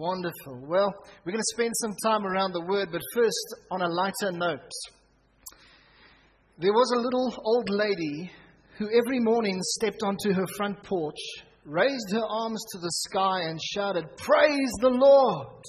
Wonderful. 0.00 0.64
Well, 0.66 0.94
we're 1.26 1.32
going 1.32 1.44
to 1.44 1.54
spend 1.54 1.72
some 1.76 1.94
time 2.02 2.24
around 2.24 2.54
the 2.54 2.64
word, 2.64 2.88
but 2.90 3.02
first, 3.12 3.54
on 3.70 3.82
a 3.82 3.88
lighter 3.88 4.32
note. 4.32 4.72
There 6.56 6.72
was 6.72 6.90
a 6.96 6.98
little 6.98 7.34
old 7.44 7.68
lady 7.68 8.30
who 8.78 8.88
every 8.96 9.20
morning 9.20 9.58
stepped 9.60 10.02
onto 10.02 10.32
her 10.32 10.46
front 10.56 10.82
porch, 10.84 11.18
raised 11.66 12.12
her 12.12 12.24
arms 12.26 12.64
to 12.72 12.78
the 12.78 12.90
sky, 13.10 13.42
and 13.42 13.60
shouted, 13.60 14.16
Praise 14.16 14.72
the 14.80 14.88
Lord! 14.88 15.62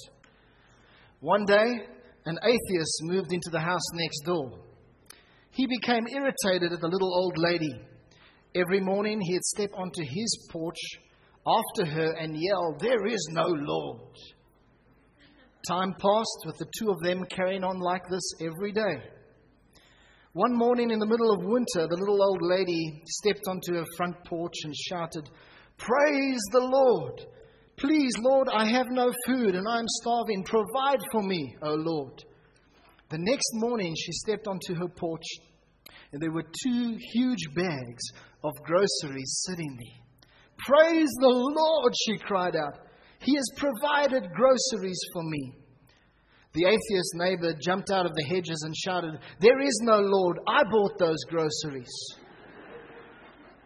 One 1.19 1.43
day, 1.43 1.81
an 2.25 2.39
atheist 2.41 3.01
moved 3.01 3.33
into 3.33 3.49
the 3.51 3.59
house 3.59 3.83
next 3.95 4.21
door. 4.21 4.49
He 5.49 5.67
became 5.67 6.07
irritated 6.07 6.71
at 6.71 6.79
the 6.79 6.87
little 6.87 7.13
old 7.13 7.37
lady. 7.37 7.81
Every 8.55 8.79
morning, 8.79 9.19
he'd 9.19 9.43
step 9.43 9.71
onto 9.75 10.03
his 10.03 10.47
porch 10.49 10.79
after 11.45 11.85
her 11.85 12.11
and 12.13 12.35
yell, 12.35 12.75
There 12.79 13.07
is 13.07 13.27
no 13.31 13.47
Lord. 13.47 14.15
Time 15.67 15.93
passed 15.99 16.43
with 16.45 16.57
the 16.57 16.69
two 16.77 16.89
of 16.89 16.99
them 17.01 17.23
carrying 17.29 17.63
on 17.63 17.79
like 17.79 18.07
this 18.09 18.33
every 18.41 18.71
day. 18.71 19.01
One 20.33 20.55
morning 20.55 20.91
in 20.91 20.99
the 20.99 21.05
middle 21.05 21.31
of 21.31 21.43
winter, 21.43 21.87
the 21.87 21.97
little 21.97 22.23
old 22.23 22.41
lady 22.41 23.03
stepped 23.05 23.47
onto 23.47 23.75
her 23.75 23.85
front 23.97 24.15
porch 24.25 24.55
and 24.63 24.73
shouted, 24.75 25.29
Praise 25.77 26.41
the 26.51 26.61
Lord! 26.61 27.21
Please, 27.77 28.13
Lord, 28.19 28.47
I 28.47 28.69
have 28.69 28.87
no 28.89 29.11
food 29.25 29.55
and 29.55 29.67
I 29.67 29.79
am 29.79 29.87
starving. 29.87 30.43
Provide 30.43 30.99
for 31.11 31.21
me, 31.23 31.55
O 31.63 31.73
Lord. 31.73 32.23
The 33.09 33.17
next 33.17 33.49
morning, 33.55 33.93
she 33.95 34.11
stepped 34.11 34.47
onto 34.47 34.75
her 34.75 34.87
porch 34.87 35.25
and 36.11 36.21
there 36.21 36.31
were 36.31 36.45
two 36.63 36.97
huge 37.13 37.53
bags 37.55 38.03
of 38.43 38.53
groceries 38.63 39.43
sitting 39.47 39.77
there. 39.77 40.00
Praise 40.65 41.09
the 41.19 41.27
Lord, 41.27 41.93
she 42.05 42.17
cried 42.17 42.55
out. 42.55 42.77
He 43.19 43.35
has 43.35 43.49
provided 43.57 44.31
groceries 44.33 44.99
for 45.13 45.23
me. 45.23 45.53
The 46.53 46.65
atheist 46.65 47.13
neighbor 47.15 47.53
jumped 47.63 47.89
out 47.91 48.05
of 48.05 48.13
the 48.13 48.25
hedges 48.25 48.61
and 48.65 48.75
shouted, 48.75 49.19
There 49.39 49.59
is 49.59 49.79
no 49.83 49.99
Lord. 49.99 50.39
I 50.47 50.63
bought 50.69 50.97
those 50.99 51.23
groceries. 51.29 51.91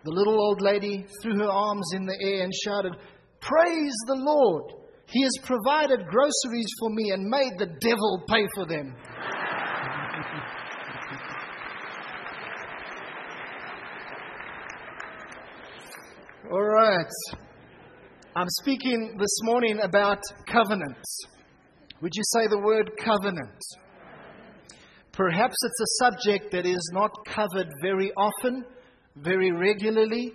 The 0.03 0.11
little 0.11 0.39
old 0.39 0.61
lady 0.61 1.05
threw 1.21 1.37
her 1.39 1.49
arms 1.49 1.91
in 1.95 2.05
the 2.05 2.17
air 2.21 2.43
and 2.43 2.53
shouted, 2.53 2.93
Praise 3.41 3.95
the 4.05 4.17
Lord. 4.17 4.73
He 5.07 5.23
has 5.23 5.33
provided 5.43 6.05
groceries 6.07 6.71
for 6.79 6.89
me 6.91 7.11
and 7.11 7.25
made 7.25 7.53
the 7.57 7.73
devil 7.81 8.23
pay 8.29 8.47
for 8.55 8.65
them. 8.65 8.95
All 16.51 16.61
right. 16.61 17.11
I'm 18.35 18.49
speaking 18.61 19.17
this 19.17 19.39
morning 19.41 19.79
about 19.79 20.19
covenants. 20.45 21.25
Would 22.01 22.11
you 22.13 22.21
say 22.33 22.45
the 22.47 22.59
word 22.59 22.91
covenant? 23.03 23.57
Perhaps 25.11 25.55
it's 25.63 25.81
a 25.81 26.05
subject 26.05 26.51
that 26.51 26.67
is 26.67 26.91
not 26.93 27.09
covered 27.25 27.67
very 27.81 28.11
often, 28.15 28.63
very 29.15 29.51
regularly. 29.51 30.33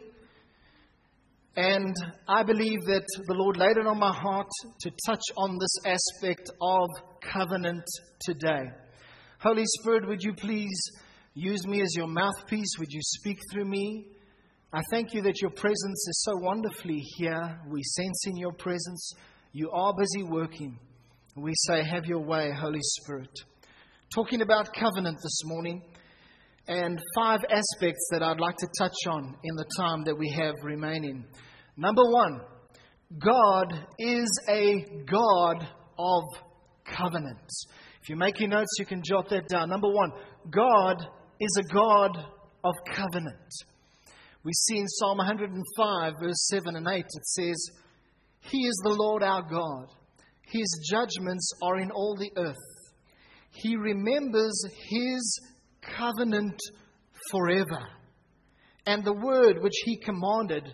And 1.56 1.94
I 2.26 2.42
believe 2.42 2.80
that 2.86 3.06
the 3.28 3.34
Lord 3.34 3.56
laid 3.56 3.76
it 3.76 3.86
on 3.86 4.00
my 4.00 4.12
heart 4.12 4.50
to 4.80 4.90
touch 5.06 5.22
on 5.36 5.58
this 5.60 5.76
aspect 5.84 6.50
of 6.60 6.88
covenant 7.20 7.84
today. 8.22 8.64
Holy 9.40 9.64
Spirit, 9.80 10.08
would 10.08 10.24
you 10.24 10.32
please 10.32 10.82
use 11.34 11.64
me 11.68 11.82
as 11.82 11.94
your 11.94 12.08
mouthpiece? 12.08 12.78
Would 12.80 12.90
you 12.90 13.00
speak 13.00 13.38
through 13.52 13.66
me? 13.66 14.06
I 14.72 14.82
thank 14.92 15.14
you 15.14 15.22
that 15.22 15.42
your 15.42 15.50
presence 15.50 16.06
is 16.08 16.22
so 16.24 16.36
wonderfully 16.36 17.00
here. 17.16 17.58
We 17.68 17.82
sense 17.82 18.26
in 18.28 18.36
your 18.36 18.52
presence. 18.52 19.14
You 19.50 19.68
are 19.72 19.92
busy 19.98 20.22
working. 20.22 20.78
We 21.36 21.54
say, 21.66 21.82
Have 21.82 22.06
your 22.06 22.20
way, 22.20 22.52
Holy 22.52 22.78
Spirit. 22.80 23.32
Talking 24.14 24.42
about 24.42 24.72
covenant 24.72 25.18
this 25.20 25.40
morning 25.44 25.82
and 26.68 27.02
five 27.16 27.40
aspects 27.50 28.08
that 28.12 28.22
I'd 28.22 28.38
like 28.38 28.56
to 28.58 28.68
touch 28.78 28.94
on 29.08 29.34
in 29.42 29.56
the 29.56 29.64
time 29.76 30.04
that 30.04 30.16
we 30.16 30.30
have 30.38 30.54
remaining. 30.62 31.24
Number 31.76 32.04
one, 32.04 32.40
God 33.18 33.74
is 33.98 34.40
a 34.48 34.84
God 35.10 35.66
of 35.98 36.22
covenant. 36.96 37.50
If 38.02 38.08
you're 38.08 38.18
making 38.18 38.50
notes, 38.50 38.76
you 38.78 38.86
can 38.86 39.02
jot 39.02 39.30
that 39.30 39.48
down. 39.48 39.68
Number 39.68 39.90
one, 39.90 40.12
God 40.48 41.04
is 41.40 41.58
a 41.58 41.74
God 41.74 42.16
of 42.62 42.74
covenant. 42.94 43.50
We 44.42 44.52
see 44.52 44.78
in 44.78 44.88
Psalm 44.88 45.18
105, 45.18 46.14
verse 46.20 46.48
7 46.48 46.76
and 46.76 46.88
8, 46.88 46.96
it 46.98 47.26
says, 47.26 47.70
He 48.40 48.58
is 48.58 48.80
the 48.82 48.94
Lord 48.94 49.22
our 49.22 49.42
God. 49.42 49.86
His 50.42 50.88
judgments 50.90 51.52
are 51.62 51.78
in 51.78 51.90
all 51.90 52.16
the 52.16 52.32
earth. 52.36 52.56
He 53.52 53.76
remembers 53.76 54.64
His 54.88 55.40
covenant 55.82 56.58
forever, 57.30 57.86
and 58.86 59.04
the 59.04 59.12
word 59.12 59.62
which 59.62 59.76
He 59.84 59.98
commanded 59.98 60.64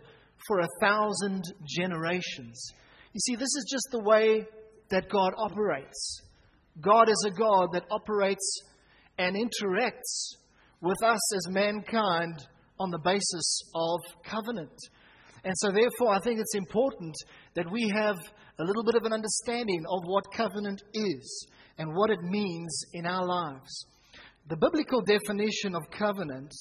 for 0.46 0.60
a 0.60 0.68
thousand 0.80 1.42
generations. 1.76 2.72
You 3.12 3.20
see, 3.20 3.34
this 3.34 3.54
is 3.56 3.66
just 3.68 3.88
the 3.90 4.02
way 4.02 4.46
that 4.90 5.08
God 5.08 5.32
operates. 5.36 6.22
God 6.80 7.08
is 7.08 7.24
a 7.26 7.30
God 7.30 7.70
that 7.72 7.86
operates 7.90 8.60
and 9.18 9.34
interacts 9.34 10.36
with 10.80 11.02
us 11.02 11.34
as 11.34 11.48
mankind 11.48 12.46
on 12.78 12.90
the 12.90 12.98
basis 12.98 13.62
of 13.74 14.00
covenant. 14.24 14.76
And 15.44 15.54
so, 15.56 15.70
therefore, 15.70 16.14
I 16.14 16.20
think 16.20 16.40
it's 16.40 16.54
important 16.54 17.14
that 17.54 17.70
we 17.70 17.88
have 17.94 18.16
a 18.58 18.64
little 18.64 18.84
bit 18.84 18.96
of 18.96 19.04
an 19.04 19.12
understanding 19.12 19.84
of 19.88 20.02
what 20.04 20.32
covenant 20.32 20.82
is 20.92 21.46
and 21.78 21.94
what 21.94 22.10
it 22.10 22.20
means 22.22 22.84
in 22.92 23.06
our 23.06 23.24
lives. 23.24 23.86
The 24.48 24.56
biblical 24.56 25.02
definition 25.02 25.74
of 25.74 25.90
covenant 25.90 26.52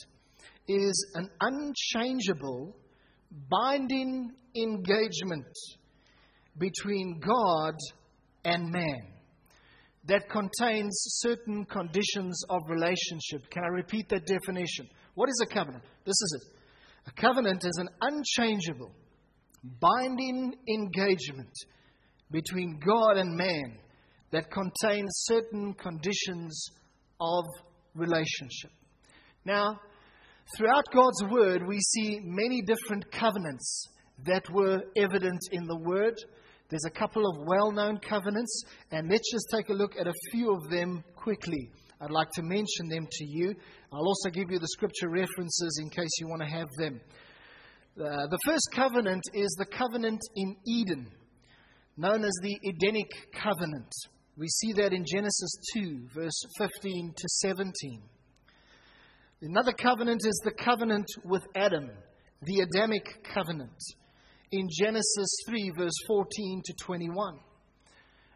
is 0.67 1.11
an 1.15 1.29
unchangeable, 1.41 2.75
binding 3.49 4.31
engagement 4.55 5.47
between 6.57 7.19
God 7.19 7.75
and 8.43 8.71
man 8.71 9.14
that 10.07 10.29
contains 10.29 10.93
certain 11.19 11.65
conditions 11.65 12.43
of 12.49 12.61
relationship. 12.69 13.49
Can 13.49 13.63
I 13.63 13.67
repeat 13.67 14.09
that 14.09 14.25
definition? 14.25 14.87
What 15.15 15.29
is 15.29 15.41
a 15.43 15.53
covenant? 15.53 15.83
This 16.05 16.11
is 16.11 16.41
it. 16.41 16.55
A 17.07 17.21
covenant 17.21 17.63
is 17.65 17.77
an 17.77 17.89
unchangeable, 18.01 18.91
binding 19.79 20.53
engagement 20.67 21.53
between 22.31 22.79
God 22.85 23.17
and 23.17 23.35
man 23.35 23.77
that 24.31 24.51
contains 24.51 25.09
certain 25.25 25.73
conditions 25.73 26.67
of 27.21 27.45
relationship. 27.93 28.71
Now, 29.45 29.79
throughout 30.57 30.85
God's 30.93 31.23
Word, 31.31 31.67
we 31.67 31.79
see 31.79 32.19
many 32.23 32.61
different 32.61 33.11
covenants 33.11 33.87
that 34.25 34.49
were 34.49 34.81
evident 34.95 35.39
in 35.51 35.65
the 35.65 35.77
Word. 35.77 36.15
There's 36.69 36.85
a 36.85 36.89
couple 36.89 37.27
of 37.27 37.45
well 37.45 37.71
known 37.71 37.99
covenants, 37.99 38.63
and 38.91 39.09
let's 39.09 39.31
just 39.31 39.47
take 39.51 39.69
a 39.69 39.73
look 39.73 39.95
at 39.99 40.07
a 40.07 40.13
few 40.31 40.51
of 40.51 40.69
them 40.69 41.03
quickly. 41.15 41.69
I'd 42.01 42.11
like 42.11 42.31
to 42.31 42.43
mention 42.43 42.89
them 42.89 43.07
to 43.09 43.25
you. 43.25 43.55
I'll 43.93 44.07
also 44.07 44.29
give 44.29 44.51
you 44.51 44.59
the 44.59 44.67
scripture 44.67 45.09
references 45.09 45.79
in 45.81 45.89
case 45.89 46.09
you 46.19 46.27
want 46.27 46.41
to 46.41 46.47
have 46.47 46.67
them. 46.77 46.99
Uh, 47.97 48.27
the 48.27 48.39
first 48.43 48.67
covenant 48.73 49.23
is 49.33 49.55
the 49.57 49.65
covenant 49.65 50.19
in 50.35 50.55
Eden, 50.67 51.07
known 51.97 52.25
as 52.25 52.33
the 52.41 52.57
Edenic 52.67 53.09
covenant. 53.31 53.91
We 54.37 54.47
see 54.47 54.73
that 54.73 54.91
in 54.91 55.05
Genesis 55.05 55.51
2, 55.75 56.07
verse 56.13 56.41
15 56.57 57.13
to 57.15 57.27
17. 57.41 58.01
Another 59.43 59.71
covenant 59.71 60.21
is 60.25 60.41
the 60.43 60.51
covenant 60.51 61.05
with 61.23 61.43
Adam, 61.55 61.89
the 62.41 62.61
Adamic 62.61 63.23
covenant, 63.23 63.81
in 64.51 64.67
Genesis 64.71 65.29
3, 65.47 65.71
verse 65.77 65.93
14 66.07 66.61
to 66.65 66.73
21. 66.81 67.39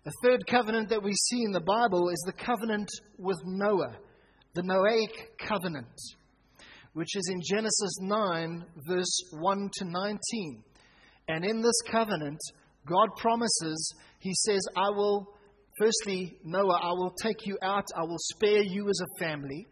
A 0.06 0.12
third 0.24 0.48
covenant 0.48 0.90
that 0.90 1.04
we 1.04 1.14
see 1.14 1.44
in 1.44 1.52
the 1.52 1.60
Bible 1.60 2.10
is 2.10 2.24
the 2.26 2.34
covenant 2.34 2.90
with 3.18 3.38
Noah, 3.46 3.96
the 4.56 4.64
Noahic 4.64 5.38
covenant, 5.38 5.94
which 6.94 7.16
is 7.16 7.30
in 7.32 7.42
Genesis 7.44 8.00
9, 8.00 8.66
verse 8.88 9.22
1 9.32 9.70
to 9.74 9.86
19. 9.86 10.64
And 11.28 11.46
in 11.46 11.62
this 11.62 11.82
covenant, 11.92 12.40
God 12.88 13.10
promises, 13.18 13.94
He 14.20 14.34
says, 14.34 14.62
I 14.76 14.90
will, 14.90 15.28
firstly, 15.78 16.38
Noah, 16.44 16.80
I 16.82 16.92
will 16.94 17.14
take 17.22 17.46
you 17.46 17.58
out, 17.62 17.86
I 17.96 18.02
will 18.02 18.18
spare 18.18 18.64
you 18.64 18.90
as 18.90 19.00
a 19.02 19.24
family, 19.24 19.68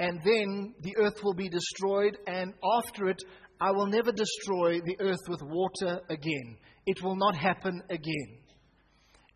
and 0.00 0.20
then 0.24 0.74
the 0.80 0.96
earth 0.96 1.22
will 1.22 1.34
be 1.34 1.48
destroyed, 1.48 2.18
and 2.26 2.54
after 2.78 3.06
it, 3.06 3.22
I 3.60 3.70
will 3.70 3.86
never 3.86 4.12
destroy 4.12 4.80
the 4.80 4.96
earth 5.00 5.28
with 5.28 5.40
water 5.42 6.00
again. 6.08 6.56
It 6.86 7.02
will 7.02 7.16
not 7.16 7.34
happen 7.34 7.82
again. 7.88 8.38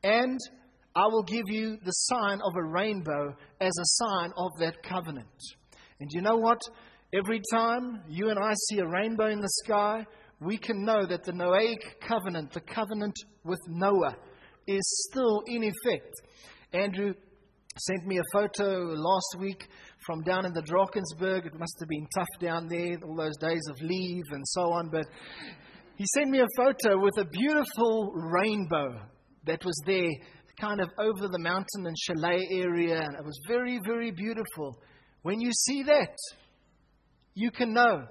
And 0.02 0.38
I 0.94 1.06
will 1.06 1.22
give 1.22 1.44
you 1.46 1.78
the 1.84 1.92
sign 1.92 2.40
of 2.44 2.54
a 2.56 2.64
rainbow 2.64 3.34
as 3.60 3.72
a 3.78 4.04
sign 4.04 4.32
of 4.36 4.50
that 4.58 4.82
covenant. 4.82 5.26
And 6.00 6.10
you 6.12 6.22
know 6.22 6.36
what? 6.36 6.60
Every 7.12 7.40
time 7.52 8.02
you 8.08 8.30
and 8.30 8.38
I 8.38 8.52
see 8.68 8.80
a 8.80 8.86
rainbow 8.86 9.28
in 9.28 9.40
the 9.40 9.50
sky, 9.64 10.04
we 10.40 10.58
can 10.58 10.84
know 10.84 11.06
that 11.06 11.24
the 11.24 11.32
Noahic 11.32 12.00
covenant, 12.00 12.52
the 12.52 12.60
covenant 12.60 13.14
with 13.44 13.60
Noah, 13.66 14.16
is 14.66 15.08
still 15.10 15.42
in 15.46 15.62
effect. 15.62 16.12
Andrew 16.72 17.14
sent 17.86 18.06
me 18.06 18.18
a 18.18 18.32
photo 18.32 18.92
last 18.94 19.36
week 19.38 19.68
from 20.08 20.22
down 20.22 20.46
in 20.46 20.54
the 20.54 20.62
Drakensberg. 20.62 21.44
It 21.44 21.58
must 21.58 21.76
have 21.80 21.88
been 21.88 22.06
tough 22.16 22.40
down 22.40 22.66
there, 22.66 22.96
all 23.04 23.14
those 23.14 23.36
days 23.36 23.60
of 23.68 23.76
leave 23.82 24.24
and 24.30 24.42
so 24.46 24.72
on. 24.72 24.88
But 24.88 25.04
he 25.96 26.06
sent 26.14 26.30
me 26.30 26.40
a 26.40 26.46
photo 26.56 26.98
with 26.98 27.12
a 27.18 27.26
beautiful 27.26 28.14
rainbow 28.14 29.02
that 29.44 29.62
was 29.66 29.78
there, 29.84 30.08
kind 30.58 30.80
of 30.80 30.88
over 30.98 31.28
the 31.28 31.38
mountain 31.38 31.84
and 31.84 31.94
chalet 31.98 32.42
area. 32.52 33.02
And 33.02 33.16
it 33.16 33.22
was 33.22 33.38
very, 33.46 33.78
very 33.84 34.10
beautiful. 34.10 34.80
When 35.24 35.42
you 35.42 35.50
see 35.52 35.82
that, 35.82 36.16
you 37.34 37.50
can 37.50 37.74
know 37.74 38.06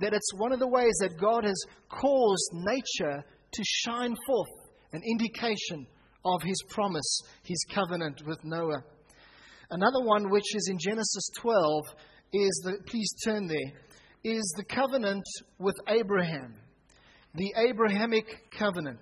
that 0.00 0.12
it's 0.12 0.34
one 0.36 0.52
of 0.52 0.58
the 0.58 0.68
ways 0.68 0.92
that 1.00 1.18
God 1.18 1.44
has 1.44 1.64
caused 1.88 2.50
nature 2.52 3.24
to 3.52 3.62
shine 3.64 4.14
forth 4.26 4.50
an 4.92 5.00
indication 5.10 5.86
of 6.26 6.42
his 6.42 6.62
promise, 6.68 7.20
his 7.42 7.64
covenant 7.74 8.20
with 8.26 8.38
Noah. 8.44 8.84
Another 9.72 10.04
one, 10.04 10.28
which 10.28 10.54
is 10.54 10.68
in 10.70 10.76
Genesis 10.78 11.30
12, 11.38 11.84
is 12.34 12.62
the, 12.62 12.76
please 12.84 13.10
turn 13.24 13.46
there, 13.46 13.72
is 14.22 14.54
the 14.58 14.64
covenant 14.64 15.24
with 15.58 15.74
Abraham. 15.88 16.56
The 17.34 17.54
Abrahamic 17.56 18.50
covenant. 18.50 19.00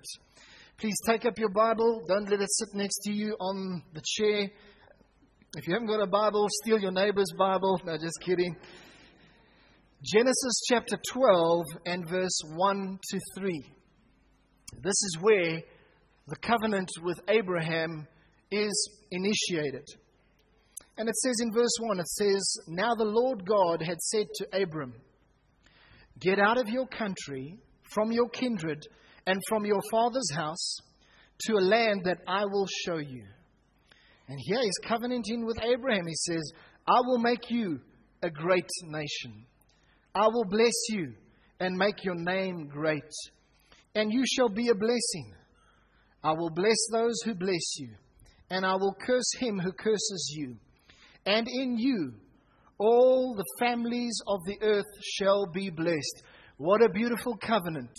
Please 0.78 0.94
take 1.04 1.26
up 1.26 1.40
your 1.40 1.48
Bible. 1.48 2.04
Don't 2.06 2.30
let 2.30 2.40
it 2.40 2.48
sit 2.52 2.68
next 2.74 3.00
to 3.00 3.12
you 3.12 3.34
on 3.40 3.82
the 3.94 4.00
chair. 4.04 4.48
If 5.56 5.66
you 5.66 5.74
haven't 5.74 5.88
got 5.88 6.00
a 6.00 6.06
Bible, 6.06 6.46
steal 6.62 6.78
your 6.78 6.92
neighbor's 6.92 7.32
Bible. 7.36 7.80
No, 7.84 7.98
just 7.98 8.20
kidding. 8.20 8.54
Genesis 10.04 10.62
chapter 10.68 10.96
12 11.12 11.64
and 11.84 12.08
verse 12.08 12.40
1 12.54 12.98
to 13.10 13.20
3. 13.36 13.64
This 14.84 15.02
is 15.02 15.18
where 15.20 15.62
the 16.28 16.36
covenant 16.36 16.90
with 17.02 17.20
Abraham 17.28 18.06
is 18.52 18.90
initiated. 19.10 19.84
And 20.96 21.08
it 21.08 21.16
says 21.16 21.36
in 21.40 21.52
verse 21.52 21.76
1, 21.80 22.00
it 22.00 22.08
says, 22.08 22.56
Now 22.68 22.94
the 22.94 23.04
Lord 23.04 23.46
God 23.46 23.82
had 23.82 24.00
said 24.00 24.26
to 24.34 24.62
Abram, 24.62 24.94
Get 26.18 26.38
out 26.38 26.58
of 26.58 26.68
your 26.68 26.86
country, 26.86 27.56
from 27.94 28.12
your 28.12 28.28
kindred, 28.28 28.86
and 29.26 29.40
from 29.48 29.64
your 29.64 29.80
father's 29.90 30.30
house, 30.34 30.76
to 31.46 31.54
a 31.54 31.60
land 31.60 32.02
that 32.04 32.18
I 32.26 32.44
will 32.44 32.66
show 32.84 32.98
you. 32.98 33.24
And 34.28 34.38
here 34.42 34.60
he's 34.62 34.78
covenanting 34.84 35.46
with 35.46 35.58
Abraham. 35.62 36.06
He 36.06 36.14
says, 36.14 36.52
I 36.86 37.00
will 37.00 37.18
make 37.18 37.50
you 37.50 37.80
a 38.22 38.30
great 38.30 38.68
nation. 38.84 39.46
I 40.14 40.26
will 40.26 40.44
bless 40.44 40.74
you 40.90 41.14
and 41.58 41.76
make 41.76 42.04
your 42.04 42.14
name 42.14 42.68
great, 42.68 43.02
and 43.94 44.12
you 44.12 44.24
shall 44.26 44.48
be 44.48 44.68
a 44.68 44.74
blessing. 44.74 45.34
I 46.22 46.32
will 46.32 46.50
bless 46.50 46.76
those 46.92 47.20
who 47.24 47.34
bless 47.34 47.78
you, 47.78 47.90
and 48.50 48.66
I 48.66 48.74
will 48.74 48.94
curse 49.00 49.30
him 49.38 49.58
who 49.58 49.72
curses 49.72 50.32
you. 50.36 50.56
And 51.26 51.46
in 51.48 51.76
you 51.78 52.14
all 52.80 53.34
the 53.36 53.44
families 53.58 54.18
of 54.26 54.40
the 54.46 54.56
earth 54.62 54.86
shall 55.02 55.46
be 55.52 55.68
blessed. 55.68 56.22
What 56.56 56.82
a 56.82 56.88
beautiful 56.88 57.36
covenant 57.36 57.96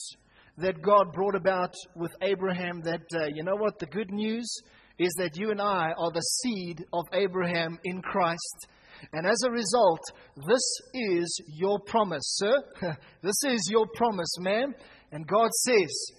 that 0.57 0.81
God 0.81 1.13
brought 1.13 1.35
about 1.35 1.73
with 1.95 2.11
Abraham. 2.21 2.81
That, 2.81 3.03
uh, 3.15 3.27
you 3.33 3.43
know 3.43 3.55
what, 3.55 3.77
the 3.77 3.85
good 3.85 4.11
news 4.11 4.51
is 4.97 5.13
that 5.19 5.37
you 5.37 5.51
and 5.51 5.61
I 5.61 5.93
are 5.97 6.11
the 6.11 6.21
seed 6.21 6.83
of 6.93 7.05
Abraham 7.13 7.77
in 7.83 8.01
Christ. 8.01 8.67
And 9.13 9.25
as 9.25 9.41
a 9.45 9.51
result, 9.51 10.01
this 10.47 10.79
is 10.93 11.41
your 11.47 11.79
promise, 11.79 12.23
sir. 12.23 12.53
this 13.21 13.43
is 13.47 13.69
your 13.71 13.87
promise, 13.95 14.35
ma'am. 14.39 14.73
And 15.11 15.27
God 15.27 15.49
says 15.63 16.11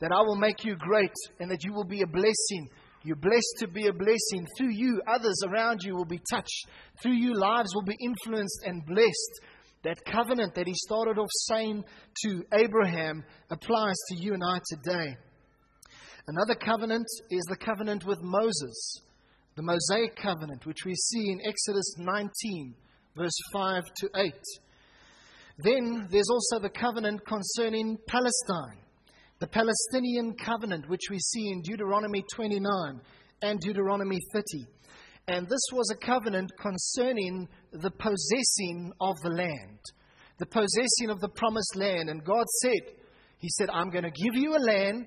that 0.00 0.12
I 0.12 0.20
will 0.22 0.36
make 0.36 0.64
you 0.64 0.76
great 0.76 1.12
and 1.38 1.50
that 1.50 1.64
you 1.64 1.72
will 1.72 1.84
be 1.84 2.02
a 2.02 2.06
blessing. 2.06 2.68
You're 3.02 3.16
blessed 3.16 3.56
to 3.60 3.68
be 3.68 3.86
a 3.86 3.92
blessing. 3.92 4.46
Through 4.58 4.72
you, 4.72 5.00
others 5.06 5.42
around 5.46 5.80
you 5.82 5.94
will 5.94 6.04
be 6.04 6.20
touched. 6.30 6.66
Through 7.02 7.14
you, 7.16 7.34
lives 7.34 7.74
will 7.74 7.84
be 7.84 7.96
influenced 8.00 8.60
and 8.64 8.84
blessed. 8.84 9.40
That 9.82 10.04
covenant 10.04 10.54
that 10.54 10.66
he 10.66 10.74
started 10.74 11.18
off 11.18 11.30
saying 11.48 11.84
to 12.24 12.44
Abraham 12.52 13.24
applies 13.50 13.96
to 14.10 14.16
you 14.16 14.34
and 14.34 14.42
I 14.44 14.60
today. 14.68 15.16
Another 16.26 16.54
covenant 16.54 17.06
is 17.30 17.44
the 17.48 17.56
covenant 17.56 18.04
with 18.04 18.18
Moses 18.20 19.00
the 19.56 19.62
Mosaic 19.62 20.16
covenant, 20.16 20.64
which 20.64 20.84
we 20.86 20.94
see 20.94 21.30
in 21.30 21.40
Exodus 21.44 21.96
19, 21.98 22.74
verse 23.14 23.36
5 23.52 23.84
to 23.96 24.10
8. 24.16 24.32
Then 25.58 26.08
there's 26.10 26.30
also 26.30 26.62
the 26.62 26.70
covenant 26.70 27.20
concerning 27.26 27.98
Palestine, 28.06 28.78
the 29.40 29.46
Palestinian 29.46 30.34
covenant, 30.34 30.88
which 30.88 31.08
we 31.10 31.18
see 31.18 31.48
in 31.50 31.62
Deuteronomy 31.62 32.22
29 32.34 33.00
and 33.42 33.58
Deuteronomy 33.58 34.18
30. 34.32 34.42
And 35.28 35.46
this 35.46 35.62
was 35.72 35.90
a 35.90 36.06
covenant 36.06 36.50
concerning 36.60 37.48
the 37.72 37.90
possessing 37.90 38.92
of 39.00 39.16
the 39.22 39.30
land, 39.30 39.78
the 40.38 40.46
possessing 40.46 41.08
of 41.08 41.20
the 41.20 41.28
promised 41.30 41.74
land. 41.76 42.10
And 42.10 42.22
God 42.22 42.44
said, 42.60 42.94
He 43.38 43.48
said, 43.48 43.70
I'm 43.70 43.90
going 43.90 44.04
to 44.04 44.10
give 44.10 44.34
you 44.34 44.56
a 44.56 44.58
land, 44.58 45.06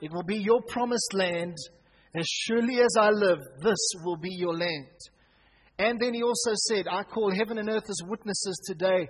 it 0.00 0.12
will 0.12 0.22
be 0.22 0.36
your 0.36 0.62
promised 0.68 1.12
land, 1.12 1.56
as 2.14 2.26
surely 2.28 2.80
as 2.80 2.96
I 2.96 3.10
live, 3.10 3.38
this 3.60 3.90
will 4.04 4.16
be 4.16 4.30
your 4.30 4.54
land. 4.54 4.86
And 5.80 5.98
then 5.98 6.14
he 6.14 6.22
also 6.22 6.52
said, 6.54 6.86
I 6.88 7.02
call 7.02 7.34
heaven 7.34 7.58
and 7.58 7.68
earth 7.68 7.88
as 7.88 8.08
witnesses 8.08 8.60
today 8.66 9.08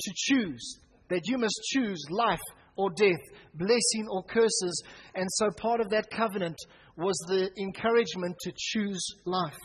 to 0.00 0.12
choose, 0.14 0.78
that 1.10 1.22
you 1.24 1.38
must 1.38 1.60
choose 1.72 2.00
life 2.10 2.38
or 2.78 2.90
death, 2.90 3.20
blessing 3.54 4.06
or 4.08 4.22
curses. 4.22 4.82
And 5.14 5.26
so 5.32 5.50
part 5.50 5.80
of 5.80 5.90
that 5.90 6.08
covenant 6.10 6.56
was 6.96 7.18
the 7.28 7.50
encouragement 7.58 8.36
to 8.42 8.52
choose 8.56 9.04
life. 9.26 9.58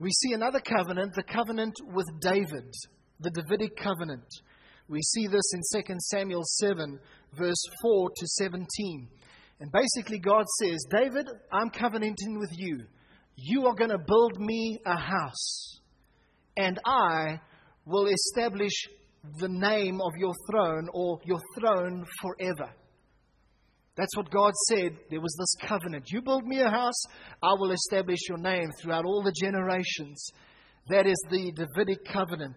We 0.00 0.10
see 0.10 0.32
another 0.32 0.60
covenant, 0.60 1.14
the 1.14 1.22
covenant 1.22 1.74
with 1.94 2.06
David, 2.20 2.74
the 3.20 3.30
Davidic 3.30 3.76
covenant. 3.76 4.26
We 4.88 5.00
see 5.00 5.28
this 5.28 5.54
in 5.54 5.82
2 5.82 5.94
Samuel 6.10 6.42
7, 6.44 6.98
verse 7.38 7.64
4 7.80 8.10
to 8.10 8.26
17. 8.26 9.08
And 9.60 9.70
basically, 9.72 10.18
God 10.18 10.44
says, 10.60 10.84
David, 10.90 11.28
I'm 11.52 11.70
covenanting 11.70 12.38
with 12.38 12.50
you. 12.56 12.80
You 13.36 13.66
are 13.66 13.74
going 13.74 13.90
to 13.90 13.98
build 13.98 14.38
me 14.38 14.78
a 14.84 14.98
house, 14.98 15.80
and 16.56 16.78
I 16.84 17.40
will 17.86 18.06
establish 18.06 18.72
the 19.38 19.48
name 19.48 20.00
of 20.00 20.12
your 20.18 20.34
throne 20.50 20.88
or 20.92 21.18
your 21.24 21.40
throne 21.58 22.04
forever. 22.20 22.70
That's 23.96 24.16
what 24.16 24.30
God 24.30 24.52
said. 24.68 24.96
There 25.10 25.20
was 25.20 25.36
this 25.38 25.68
covenant. 25.68 26.06
You 26.08 26.20
build 26.20 26.44
me 26.44 26.60
a 26.60 26.68
house, 26.68 27.00
I 27.42 27.52
will 27.52 27.70
establish 27.70 28.18
your 28.28 28.38
name 28.38 28.70
throughout 28.80 29.04
all 29.04 29.22
the 29.22 29.34
generations. 29.40 30.30
That 30.88 31.06
is 31.06 31.16
the 31.30 31.52
Davidic 31.52 32.04
covenant. 32.04 32.56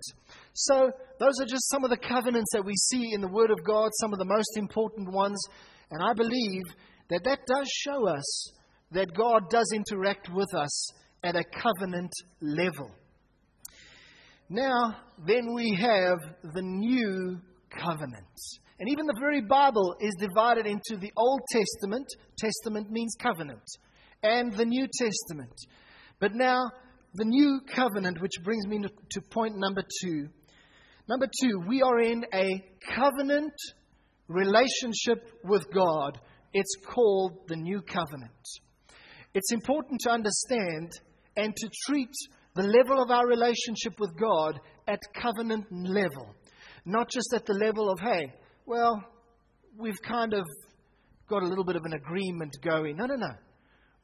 So, 0.54 0.92
those 1.20 1.40
are 1.40 1.46
just 1.46 1.70
some 1.70 1.84
of 1.84 1.92
the 1.92 1.98
covenants 1.98 2.50
that 2.54 2.66
we 2.66 2.76
see 2.76 3.14
in 3.14 3.22
the 3.22 3.28
Word 3.28 3.52
of 3.52 3.64
God, 3.66 3.90
some 4.02 4.12
of 4.12 4.20
the 4.20 4.26
most 4.26 4.58
important 4.58 5.14
ones. 5.14 5.40
And 5.92 6.04
I 6.04 6.14
believe 6.14 6.64
that 7.10 7.24
that 7.24 7.40
does 7.48 7.70
show 7.70 8.08
us 8.08 8.52
that 8.92 9.14
God 9.14 9.50
does 9.50 9.72
interact 9.74 10.30
with 10.34 10.54
us 10.56 10.92
at 11.24 11.36
a 11.36 11.44
covenant 11.44 12.12
level. 12.42 12.92
Now, 14.50 14.96
then 15.26 15.54
we 15.54 15.78
have 15.80 16.20
the 16.54 16.62
new 16.62 17.40
covenant. 17.70 18.26
And 18.80 18.90
even 18.90 19.06
the 19.06 19.20
very 19.20 19.42
Bible 19.42 19.96
is 20.00 20.16
divided 20.20 20.66
into 20.66 20.98
the 20.98 21.12
Old 21.18 21.42
Testament, 21.52 22.08
Testament 22.38 22.92
means 22.92 23.16
covenant, 23.20 23.64
and 24.24 24.54
the 24.54 24.66
New 24.66 24.88
Testament. 24.88 25.54
But 26.20 26.34
now, 26.34 26.72
the 27.14 27.26
new 27.26 27.62
covenant, 27.74 28.22
which 28.22 28.44
brings 28.44 28.66
me 28.68 28.84
to 29.12 29.22
point 29.22 29.58
number 29.58 29.84
two. 30.02 30.30
Number 31.10 31.28
two, 31.42 31.64
we 31.68 31.82
are 31.82 32.00
in 32.00 32.26
a 32.34 32.64
covenant 32.96 33.54
relationship 34.28 35.32
with 35.44 35.72
God. 35.72 36.20
It's 36.54 36.76
called 36.86 37.48
the 37.48 37.56
New 37.56 37.82
Covenant. 37.82 38.32
It's 39.34 39.52
important 39.52 40.02
to 40.02 40.12
understand 40.12 40.92
and 41.36 41.56
to 41.56 41.70
treat 41.86 42.14
the 42.58 42.64
level 42.64 43.02
of 43.02 43.12
our 43.12 43.28
relationship 43.28 44.00
with 44.00 44.18
God 44.20 44.60
at 44.88 45.00
covenant 45.14 45.66
level, 45.72 46.34
not 46.86 47.08
just 47.08 47.32
at 47.34 47.46
the 47.46 47.54
level 47.54 47.88
of, 47.88 48.00
hey, 48.00 48.34
well, 48.66 49.02
we've 49.78 50.02
kind 50.02 50.34
of 50.34 50.44
got 51.30 51.44
a 51.44 51.48
little 51.48 51.64
bit 51.64 51.76
of 51.76 51.84
an 51.86 51.94
agreement 51.94 52.52
going. 52.64 52.98
No, 52.98 53.06
no, 53.06 53.16
no. 53.16 53.32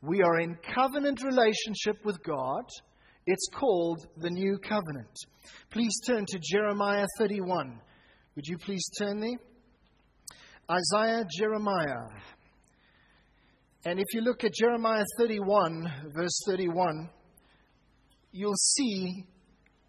We 0.03 0.21
are 0.21 0.39
in 0.39 0.55
covenant 0.75 1.23
relationship 1.23 2.05
with 2.05 2.21
God. 2.23 2.65
It's 3.25 3.47
called 3.55 4.05
the 4.17 4.29
New 4.29 4.59
Covenant. 4.59 5.17
Please 5.71 5.99
turn 6.05 6.25
to 6.27 6.39
Jeremiah 6.39 7.07
31. 7.17 7.79
Would 8.35 8.45
you 8.45 8.59
please 8.59 8.87
turn 8.99 9.19
there? 9.19 9.39
Isaiah, 10.69 11.25
Jeremiah. 11.39 12.05
And 13.85 13.99
if 13.99 14.05
you 14.13 14.21
look 14.21 14.43
at 14.43 14.53
Jeremiah 14.53 15.05
31, 15.17 16.11
verse 16.13 16.37
31, 16.45 17.09
you'll 18.33 18.55
see 18.55 19.25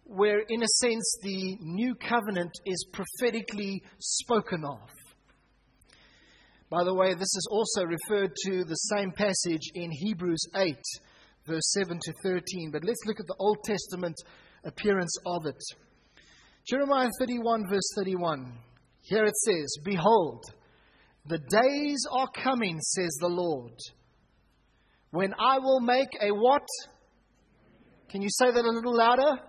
where, 0.05 0.39
in 0.47 0.61
a 0.61 0.67
sense, 0.67 1.17
the 1.23 1.57
new 1.61 1.95
covenant 1.95 2.51
is 2.65 2.87
prophetically 2.93 3.81
spoken 3.99 4.63
of. 4.63 4.87
By 6.69 6.83
the 6.83 6.93
way, 6.93 7.13
this 7.13 7.21
is 7.21 7.47
also 7.51 7.83
referred 7.83 8.31
to 8.45 8.63
the 8.63 8.75
same 8.75 9.11
passage 9.11 9.71
in 9.73 9.91
Hebrews 9.91 10.45
8, 10.55 10.75
verse 11.47 11.73
7 11.73 11.99
to 11.99 12.13
13. 12.23 12.71
But 12.71 12.83
let's 12.83 13.01
look 13.05 13.19
at 13.19 13.27
the 13.27 13.35
Old 13.39 13.63
Testament 13.63 14.15
appearance 14.63 15.15
of 15.25 15.45
it. 15.47 15.61
Jeremiah 16.67 17.09
31, 17.19 17.67
verse 17.69 17.87
31. 17.95 18.57
Here 19.01 19.25
it 19.25 19.35
says, 19.43 19.77
Behold, 19.83 20.43
the 21.27 21.39
days 21.39 21.99
are 22.11 22.29
coming, 22.43 22.79
says 22.79 23.15
the 23.19 23.27
Lord, 23.27 23.73
when 25.11 25.33
I 25.39 25.59
will 25.59 25.79
make 25.79 26.09
a 26.21 26.29
what? 26.31 26.67
Can 28.09 28.21
you 28.21 28.29
say 28.29 28.51
that 28.51 28.65
a 28.65 28.69
little 28.69 28.95
louder? 28.95 29.39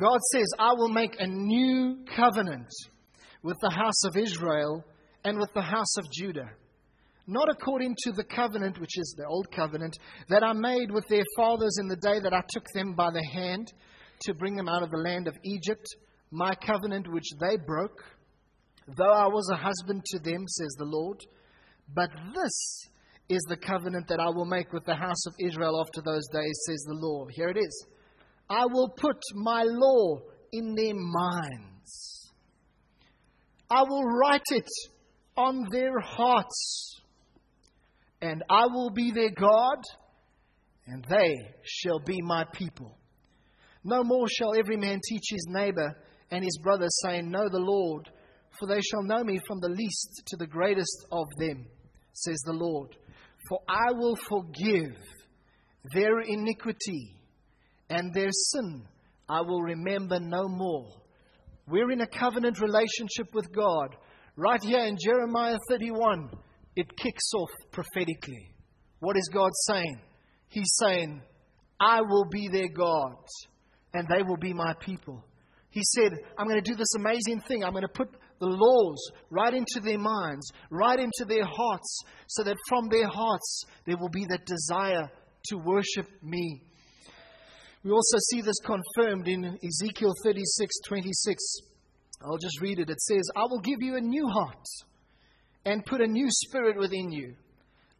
God 0.00 0.18
says, 0.32 0.46
I 0.58 0.72
will 0.74 0.88
make 0.88 1.16
a 1.18 1.26
new 1.26 2.04
covenant 2.16 2.68
with 3.42 3.56
the 3.60 3.70
house 3.70 4.04
of 4.04 4.16
Israel 4.16 4.84
and 5.24 5.38
with 5.38 5.52
the 5.54 5.62
house 5.62 5.96
of 5.98 6.10
Judah. 6.10 6.50
Not 7.26 7.48
according 7.50 7.94
to 8.04 8.12
the 8.12 8.24
covenant, 8.24 8.80
which 8.80 8.96
is 8.96 9.14
the 9.18 9.26
old 9.26 9.50
covenant, 9.50 9.98
that 10.30 10.42
I 10.42 10.52
made 10.54 10.90
with 10.90 11.06
their 11.08 11.24
fathers 11.36 11.76
in 11.78 11.88
the 11.88 11.96
day 11.96 12.20
that 12.20 12.32
I 12.32 12.42
took 12.48 12.64
them 12.72 12.94
by 12.94 13.10
the 13.10 13.24
hand 13.24 13.72
to 14.22 14.34
bring 14.34 14.56
them 14.56 14.68
out 14.68 14.82
of 14.82 14.90
the 14.90 14.96
land 14.96 15.28
of 15.28 15.36
Egypt, 15.44 15.86
my 16.30 16.54
covenant 16.54 17.12
which 17.12 17.28
they 17.40 17.56
broke, 17.56 18.02
though 18.96 19.12
I 19.12 19.26
was 19.26 19.50
a 19.52 19.56
husband 19.56 20.04
to 20.06 20.18
them, 20.18 20.46
says 20.48 20.74
the 20.78 20.84
Lord. 20.86 21.20
But 21.94 22.10
this 22.34 22.88
is 23.28 23.42
the 23.48 23.56
covenant 23.56 24.08
that 24.08 24.20
I 24.20 24.30
will 24.30 24.46
make 24.46 24.72
with 24.72 24.84
the 24.84 24.94
house 24.94 25.26
of 25.26 25.34
Israel 25.38 25.80
after 25.80 26.00
those 26.00 26.26
days, 26.28 26.58
says 26.66 26.82
the 26.86 26.94
Lord. 26.94 27.30
Here 27.34 27.48
it 27.48 27.58
is. 27.58 27.86
I 28.48 28.64
will 28.66 28.88
put 28.88 29.18
my 29.34 29.64
law 29.64 30.20
in 30.52 30.74
their 30.74 30.94
minds. 30.94 32.30
I 33.70 33.82
will 33.82 34.04
write 34.04 34.46
it 34.50 34.68
on 35.36 35.66
their 35.70 36.00
hearts. 36.00 37.00
And 38.20 38.42
I 38.50 38.66
will 38.66 38.90
be 38.90 39.12
their 39.12 39.30
God, 39.30 39.78
and 40.86 41.04
they 41.08 41.34
shall 41.62 42.00
be 42.00 42.20
my 42.22 42.44
people. 42.52 42.98
No 43.84 44.02
more 44.02 44.26
shall 44.28 44.54
every 44.58 44.76
man 44.76 45.00
teach 45.06 45.24
his 45.30 45.46
neighbor 45.48 45.96
and 46.30 46.42
his 46.42 46.58
brother, 46.62 46.86
saying, 47.04 47.30
Know 47.30 47.48
the 47.48 47.60
Lord, 47.60 48.08
for 48.58 48.66
they 48.66 48.80
shall 48.80 49.02
know 49.02 49.22
me 49.22 49.38
from 49.46 49.60
the 49.60 49.68
least 49.68 50.22
to 50.26 50.36
the 50.36 50.46
greatest 50.46 51.06
of 51.12 51.26
them, 51.38 51.66
says 52.12 52.38
the 52.44 52.52
Lord. 52.52 52.96
For 53.48 53.60
I 53.68 53.92
will 53.92 54.16
forgive 54.28 54.96
their 55.94 56.20
iniquity 56.20 57.14
and 57.88 58.12
their 58.12 58.30
sin 58.30 58.84
I 59.28 59.42
will 59.42 59.62
remember 59.62 60.18
no 60.20 60.48
more. 60.48 60.88
We're 61.66 61.90
in 61.90 62.00
a 62.00 62.06
covenant 62.06 62.60
relationship 62.60 63.34
with 63.34 63.52
God 63.52 63.94
Right 64.40 64.62
here 64.62 64.84
in 64.84 64.96
Jeremiah 65.04 65.58
31, 65.68 66.30
it 66.76 66.96
kicks 66.96 67.32
off 67.34 67.50
prophetically. 67.72 68.54
What 69.00 69.16
is 69.16 69.28
God 69.34 69.50
saying? 69.66 70.00
He's 70.48 70.70
saying, 70.78 71.20
I 71.80 72.02
will 72.02 72.24
be 72.30 72.46
their 72.46 72.68
God, 72.68 73.16
and 73.94 74.06
they 74.06 74.22
will 74.22 74.36
be 74.36 74.52
my 74.52 74.74
people. 74.74 75.24
He 75.70 75.80
said, 75.82 76.12
I'm 76.38 76.46
going 76.46 76.62
to 76.62 76.70
do 76.70 76.76
this 76.76 76.94
amazing 76.94 77.40
thing. 77.48 77.64
I'm 77.64 77.72
going 77.72 77.82
to 77.82 77.88
put 77.88 78.10
the 78.40 78.46
laws 78.46 79.10
right 79.30 79.54
into 79.54 79.80
their 79.82 79.98
minds, 79.98 80.50
right 80.70 80.98
into 80.98 81.24
their 81.26 81.44
hearts, 81.44 82.00
so 82.28 82.42
that 82.44 82.56
from 82.68 82.88
their 82.88 83.08
hearts 83.08 83.64
there 83.86 83.96
will 83.96 84.08
be 84.08 84.26
that 84.26 84.46
desire 84.46 85.10
to 85.46 85.56
worship 85.56 86.06
me. 86.22 86.62
We 87.84 87.90
also 87.90 88.18
see 88.30 88.40
this 88.40 88.58
confirmed 88.64 89.28
in 89.28 89.44
Ezekiel 89.44 90.12
36 90.24 90.74
26. 90.86 91.44
I'll 92.24 92.38
just 92.38 92.60
read 92.60 92.80
it. 92.80 92.90
It 92.90 93.00
says, 93.00 93.22
I 93.36 93.42
will 93.42 93.60
give 93.60 93.80
you 93.80 93.96
a 93.96 94.00
new 94.00 94.26
heart 94.28 94.66
and 95.64 95.84
put 95.84 96.00
a 96.00 96.06
new 96.06 96.26
spirit 96.28 96.76
within 96.76 97.12
you. 97.12 97.34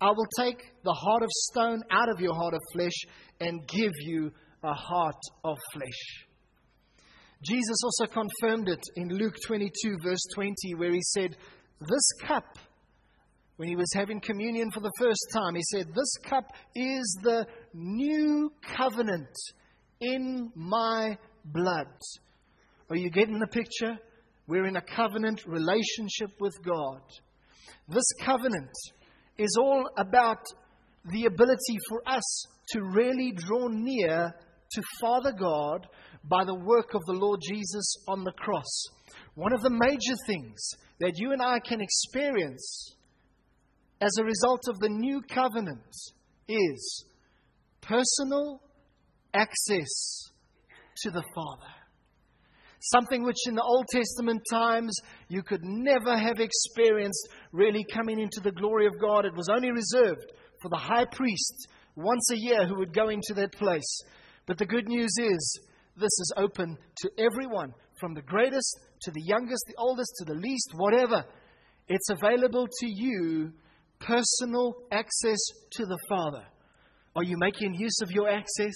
I 0.00 0.11
will 0.11 0.26
take 0.38 0.61
the 0.85 0.92
heart 0.92 1.23
of 1.23 1.28
stone 1.30 1.83
out 1.90 2.09
of 2.09 2.21
your 2.21 2.35
heart 2.35 2.54
of 2.54 2.61
flesh 2.73 2.92
and 3.40 3.66
give 3.66 3.92
you 4.00 4.33
a 4.62 4.73
heart 4.73 5.21
of 5.45 5.57
flesh. 5.73 6.27
Jesus 7.42 7.76
also 7.85 8.12
confirmed 8.12 8.68
it 8.68 8.83
in 8.97 9.09
Luke 9.11 9.37
22, 9.47 9.99
verse 10.02 10.25
20, 10.35 10.75
where 10.76 10.92
he 10.92 11.02
said, 11.02 11.37
This 11.80 12.11
cup, 12.26 12.59
when 13.57 13.68
he 13.68 13.76
was 13.76 13.92
having 13.95 14.21
communion 14.21 14.71
for 14.73 14.80
the 14.80 14.92
first 14.99 15.25
time, 15.33 15.54
he 15.54 15.62
said, 15.62 15.87
This 15.95 16.16
cup 16.25 16.52
is 16.75 17.18
the 17.23 17.47
new 17.75 18.52
covenant 18.76 19.28
in 20.00 20.50
my 20.57 21.16
blood. 21.45 21.87
Are 22.90 22.97
you 22.97 23.11
getting 23.11 23.38
the 23.38 23.47
picture? 23.47 23.99
We're 24.49 24.66
in 24.66 24.76
a 24.76 24.83
covenant 24.83 25.45
relationship 25.47 26.30
with 26.40 26.54
God. 26.64 27.02
This 27.88 28.11
covenant 28.25 28.73
is 29.37 29.57
all 29.61 29.88
about 29.97 30.45
the 31.04 31.26
ability 31.26 31.78
for 31.88 32.02
us 32.07 32.47
to 32.71 32.83
really 32.83 33.33
draw 33.33 33.68
near 33.68 34.35
to 34.73 34.83
Father 35.00 35.33
God 35.33 35.87
by 36.25 36.44
the 36.44 36.54
work 36.54 36.94
of 36.94 37.04
the 37.06 37.12
Lord 37.12 37.40
Jesus 37.42 37.96
on 38.08 38.25
the 38.25 38.32
cross. 38.32 38.84
One 39.34 39.52
of 39.52 39.62
the 39.62 39.70
major 39.70 40.16
things 40.26 40.58
that 41.00 41.12
you 41.16 41.32
and 41.32 41.42
I 41.42 41.60
can 41.60 41.80
experience 41.80 42.94
as 44.00 44.16
a 44.18 44.25
result 44.25 44.62
of 44.68 44.78
the 44.78 44.88
new 44.88 45.22
covenant 45.22 45.94
is 46.48 47.04
personal 47.80 48.60
access 49.34 50.30
to 51.02 51.10
the 51.10 51.25
Father. 51.34 51.72
Something 52.80 53.25
which 53.25 53.46
in 53.46 53.56
the 53.56 53.62
Old 53.62 53.87
Testament 53.88 54.42
times 54.50 54.96
you 55.28 55.42
could 55.42 55.64
never 55.64 56.16
have 56.16 56.38
experienced 56.38 57.28
really 57.52 57.84
coming 57.92 58.20
into 58.20 58.40
the 58.40 58.52
glory 58.52 58.87
of 58.87 59.00
God. 59.00 59.25
It 59.25 59.34
was 59.34 59.48
only 59.48 59.70
reserved 59.72 60.32
for 60.62 60.68
the 60.68 60.76
high 60.76 61.04
priest 61.04 61.68
once 61.96 62.30
a 62.30 62.38
year 62.38 62.66
who 62.66 62.78
would 62.78 62.94
go 62.94 63.08
into 63.08 63.34
that 63.34 63.52
place. 63.52 64.00
But 64.46 64.58
the 64.58 64.66
good 64.66 64.87
news 64.87 65.12
is 65.18 65.60
this 65.99 66.07
is 66.07 66.33
open 66.37 66.76
to 66.99 67.11
everyone, 67.19 67.75
from 68.00 68.14
the 68.14 68.23
greatest 68.23 68.78
to 69.02 69.11
the 69.11 69.23
youngest, 69.25 69.64
the 69.67 69.75
oldest 69.78 70.12
to 70.19 70.25
the 70.25 70.38
least, 70.38 70.71
whatever. 70.75 71.25
It's 71.88 72.11
available 72.11 72.67
to 72.67 72.87
you, 72.87 73.52
personal 73.99 74.75
access 74.93 75.38
to 75.73 75.87
the 75.87 75.99
Father. 76.09 76.45
Are 77.17 77.25
you 77.25 77.37
making 77.38 77.75
use 77.75 77.99
of 78.02 78.11
your 78.11 78.28
access? 78.28 78.75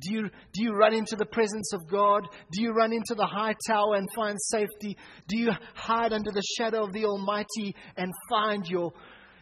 Do 0.00 0.12
you, 0.12 0.22
do 0.52 0.62
you 0.62 0.72
run 0.72 0.94
into 0.94 1.16
the 1.16 1.26
presence 1.26 1.72
of 1.72 1.88
God? 1.88 2.28
Do 2.52 2.62
you 2.62 2.72
run 2.72 2.92
into 2.92 3.14
the 3.14 3.26
high 3.26 3.54
tower 3.66 3.94
and 3.94 4.08
find 4.14 4.36
safety? 4.40 4.96
Do 5.28 5.38
you 5.38 5.52
hide 5.74 6.12
under 6.12 6.30
the 6.30 6.42
shadow 6.56 6.84
of 6.84 6.92
the 6.92 7.04
Almighty 7.04 7.74
and 7.96 8.12
find 8.28 8.66
your, 8.66 8.92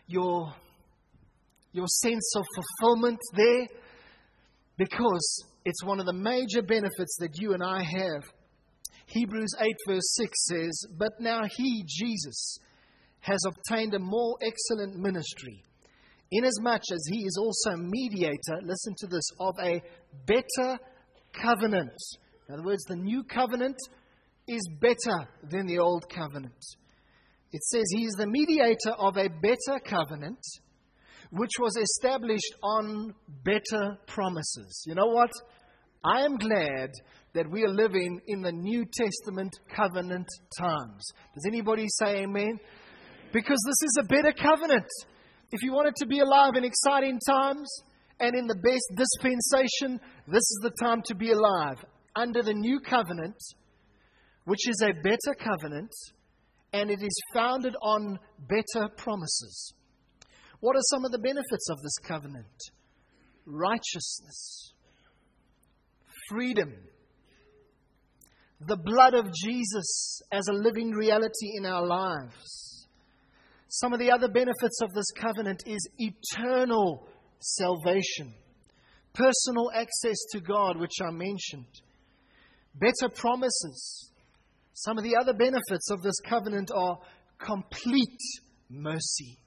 your, 0.07 0.53
your 1.73 1.87
sense 1.87 2.33
of 2.37 2.45
fulfillment 2.55 3.19
there? 3.35 3.67
Because 4.77 5.45
it's 5.65 5.85
one 5.85 6.01
of 6.01 6.07
the 6.07 6.13
major 6.13 6.63
benefits 6.63 7.17
that 7.21 7.39
you 7.41 7.55
and 7.55 7.63
I 7.63 7.83
have. 7.83 8.25
Hebrews 9.07 9.55
8, 9.61 9.77
verse 9.87 10.15
6 10.17 10.47
says, 10.47 10.87
But 10.99 11.13
now 11.21 11.43
he, 11.57 11.85
Jesus, 11.87 12.59
has 13.21 13.41
obtained 13.47 13.95
a 13.95 13.99
more 13.99 14.37
excellent 14.43 14.97
ministry 14.97 15.65
inasmuch 16.31 16.83
as 16.93 17.07
he 17.11 17.19
is 17.21 17.39
also 17.39 17.77
mediator, 17.77 18.61
listen 18.63 18.95
to 18.99 19.07
this, 19.07 19.25
of 19.39 19.55
a 19.61 19.83
better 20.27 20.79
covenant. 21.33 21.93
In 22.49 22.55
other 22.55 22.65
words, 22.65 22.83
the 22.85 22.97
new 22.97 23.23
covenant 23.25 23.77
is 24.49 24.69
better 24.81 25.29
than 25.49 25.67
the 25.67 25.79
old 25.79 26.09
covenant. 26.09 26.53
It 27.53 27.63
says 27.63 27.85
he 27.91 28.05
is 28.05 28.15
the 28.15 28.27
mediator 28.27 28.93
of 28.99 29.17
a 29.17 29.29
better 29.29 29.81
covenant, 29.85 30.41
which 31.31 31.53
was 31.61 31.77
established 31.77 32.55
on 32.63 33.15
better 33.45 33.99
promises. 34.07 34.85
You 34.87 34.95
know 34.95 35.07
what? 35.07 35.31
I 36.05 36.25
am 36.25 36.37
glad 36.37 36.91
that 37.35 37.51
we 37.51 37.65
are 37.65 37.69
living 37.69 38.21
in 38.27 38.43
the 38.43 38.53
New 38.53 38.85
Testament 38.93 39.59
covenant 39.75 40.29
times. 40.59 41.05
Does 41.35 41.47
anybody 41.47 41.87
say 41.89 42.23
amen? 42.23 42.59
Because 43.33 43.59
this 43.67 43.89
is 43.89 43.99
a 44.01 44.07
better 44.07 44.33
covenant. 44.33 44.87
If 45.51 45.63
you 45.63 45.73
wanted 45.73 45.97
to 45.97 46.07
be 46.07 46.21
alive 46.21 46.53
in 46.57 46.65
exciting 46.65 47.19
times 47.27 47.69
and 48.21 48.37
in 48.37 48.47
the 48.47 48.55
best 48.55 48.85
dispensation, 48.97 50.01
this 50.29 50.37
is 50.37 50.61
the 50.63 50.73
time 50.81 51.03
to 51.07 51.15
be 51.15 51.33
alive 51.33 51.85
under 52.15 52.43
the 52.43 52.55
new 52.55 52.81
covenant, 52.81 53.37
which 54.45 54.69
is 54.69 54.81
a 54.83 54.93
better 54.93 55.35
covenant, 55.37 55.91
and 56.73 56.91
it 56.91 57.03
is 57.03 57.17
founded 57.33 57.75
on 57.83 58.19
better 58.49 58.89
promises. 58.97 59.75
What 60.65 60.77
are 60.77 60.89
some 60.91 61.05
of 61.05 61.13
the 61.13 61.19
benefits 61.19 61.69
of 61.69 61.83
this 61.83 61.99
covenant? 61.99 62.47
Righteousness, 63.45 64.73
freedom, 66.31 66.73
the 68.67 68.79
blood 68.79 69.13
of 69.13 69.31
Jesus 69.35 70.23
as 70.33 70.49
a 70.49 70.55
living 70.55 70.93
reality 70.93 71.51
in 71.59 71.67
our 71.67 71.85
lives 71.85 72.89
some 73.69 73.93
of 73.93 73.99
the 73.99 74.11
other 74.13 74.29
benefits 74.29 74.81
of 74.81 74.93
this 74.95 75.11
covenant 75.21 75.65
is 75.67 75.87
eternal 75.99 77.09
salvation, 77.41 78.33
personal 79.13 79.71
access 79.75 80.17
to 80.31 80.41
God, 80.41 80.79
which 80.79 81.03
I 81.03 81.11
mentioned, 81.11 81.67
better 82.75 83.13
promises. 83.13 84.13
Some 84.73 84.97
of 84.97 85.03
the 85.03 85.17
other 85.17 85.35
benefits 85.35 85.91
of 85.91 86.03
this 86.03 86.21
covenant 86.25 86.71
are 86.73 87.01
complete 87.39 88.21
mercy. 88.71 89.41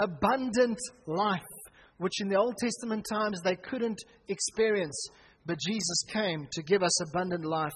Abundant 0.00 0.78
life, 1.06 1.40
which 1.98 2.20
in 2.20 2.28
the 2.28 2.36
Old 2.36 2.56
Testament 2.58 3.04
times 3.10 3.40
they 3.42 3.56
couldn't 3.56 3.98
experience, 4.28 5.08
but 5.46 5.58
Jesus 5.66 6.04
came 6.12 6.46
to 6.52 6.62
give 6.62 6.82
us 6.82 7.02
abundant 7.08 7.44
life. 7.44 7.72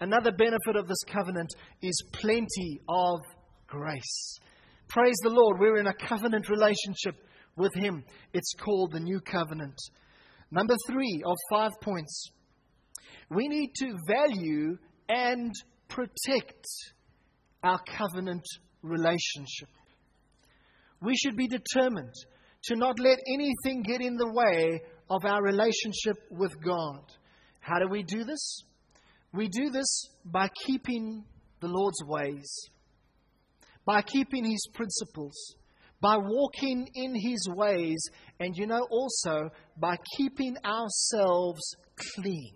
Another 0.00 0.32
benefit 0.32 0.76
of 0.76 0.88
this 0.88 1.02
covenant 1.06 1.50
is 1.82 2.02
plenty 2.12 2.80
of 2.88 3.20
grace. 3.66 4.38
Praise 4.88 5.18
the 5.22 5.30
Lord, 5.30 5.58
we're 5.60 5.78
in 5.78 5.86
a 5.86 5.94
covenant 5.94 6.48
relationship 6.48 7.16
with 7.56 7.74
Him. 7.74 8.04
It's 8.32 8.54
called 8.54 8.92
the 8.92 9.00
New 9.00 9.20
Covenant. 9.20 9.78
Number 10.50 10.74
three 10.88 11.22
of 11.24 11.36
five 11.50 11.72
points 11.80 12.30
we 13.30 13.46
need 13.46 13.72
to 13.76 13.96
value 14.08 14.76
and 15.08 15.52
protect 15.88 16.66
our 17.62 17.80
covenant 17.96 18.44
relationship. 18.82 19.68
We 21.02 21.16
should 21.16 21.36
be 21.36 21.48
determined 21.48 22.14
to 22.64 22.76
not 22.76 22.98
let 22.98 23.18
anything 23.26 23.82
get 23.82 24.00
in 24.00 24.16
the 24.16 24.30
way 24.30 24.82
of 25.08 25.24
our 25.24 25.42
relationship 25.42 26.16
with 26.30 26.52
God. 26.62 27.00
How 27.60 27.78
do 27.78 27.88
we 27.88 28.02
do 28.02 28.24
this? 28.24 28.62
We 29.32 29.48
do 29.48 29.70
this 29.70 30.08
by 30.24 30.48
keeping 30.66 31.24
the 31.60 31.68
Lord's 31.68 32.02
ways, 32.04 32.50
by 33.84 34.02
keeping 34.02 34.44
His 34.44 34.66
principles, 34.74 35.54
by 36.00 36.16
walking 36.16 36.88
in 36.94 37.14
His 37.14 37.48
ways, 37.48 38.02
and 38.38 38.54
you 38.56 38.66
know, 38.66 38.86
also 38.90 39.50
by 39.76 39.96
keeping 40.16 40.56
ourselves 40.64 41.60
clean. 42.14 42.52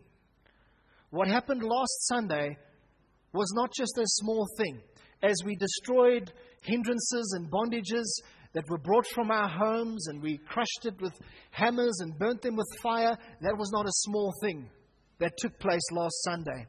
What 1.11 1.29
happened 1.29 1.63
last 1.63 2.07
Sunday 2.09 2.57
was 3.33 3.53
not 3.55 3.71
just 3.73 3.97
a 3.99 4.05
small 4.05 4.47
thing. 4.57 4.81
As 5.23 5.37
we 5.45 5.57
destroyed 5.57 6.33
hindrances 6.65 7.35
and 7.37 7.51
bondages 7.51 8.05
that 8.53 8.69
were 8.69 8.79
brought 8.79 9.07
from 9.07 9.31
our 9.31 9.49
homes 9.49 10.07
and 10.09 10.23
we 10.23 10.39
crushed 10.39 10.87
it 10.87 11.01
with 11.01 11.13
hammers 11.51 11.99
and 12.01 12.19
burnt 12.19 12.43
them 12.43 12.57
with 12.57 12.67
fire, 12.83 13.17
that 13.41 13.59
was 13.59 13.71
not 13.73 13.87
a 13.87 13.93
small 13.93 14.33
thing 14.43 14.69
that 15.19 15.37
took 15.39 15.59
place 15.59 15.83
last 15.93 16.23
Sunday. 16.25 16.67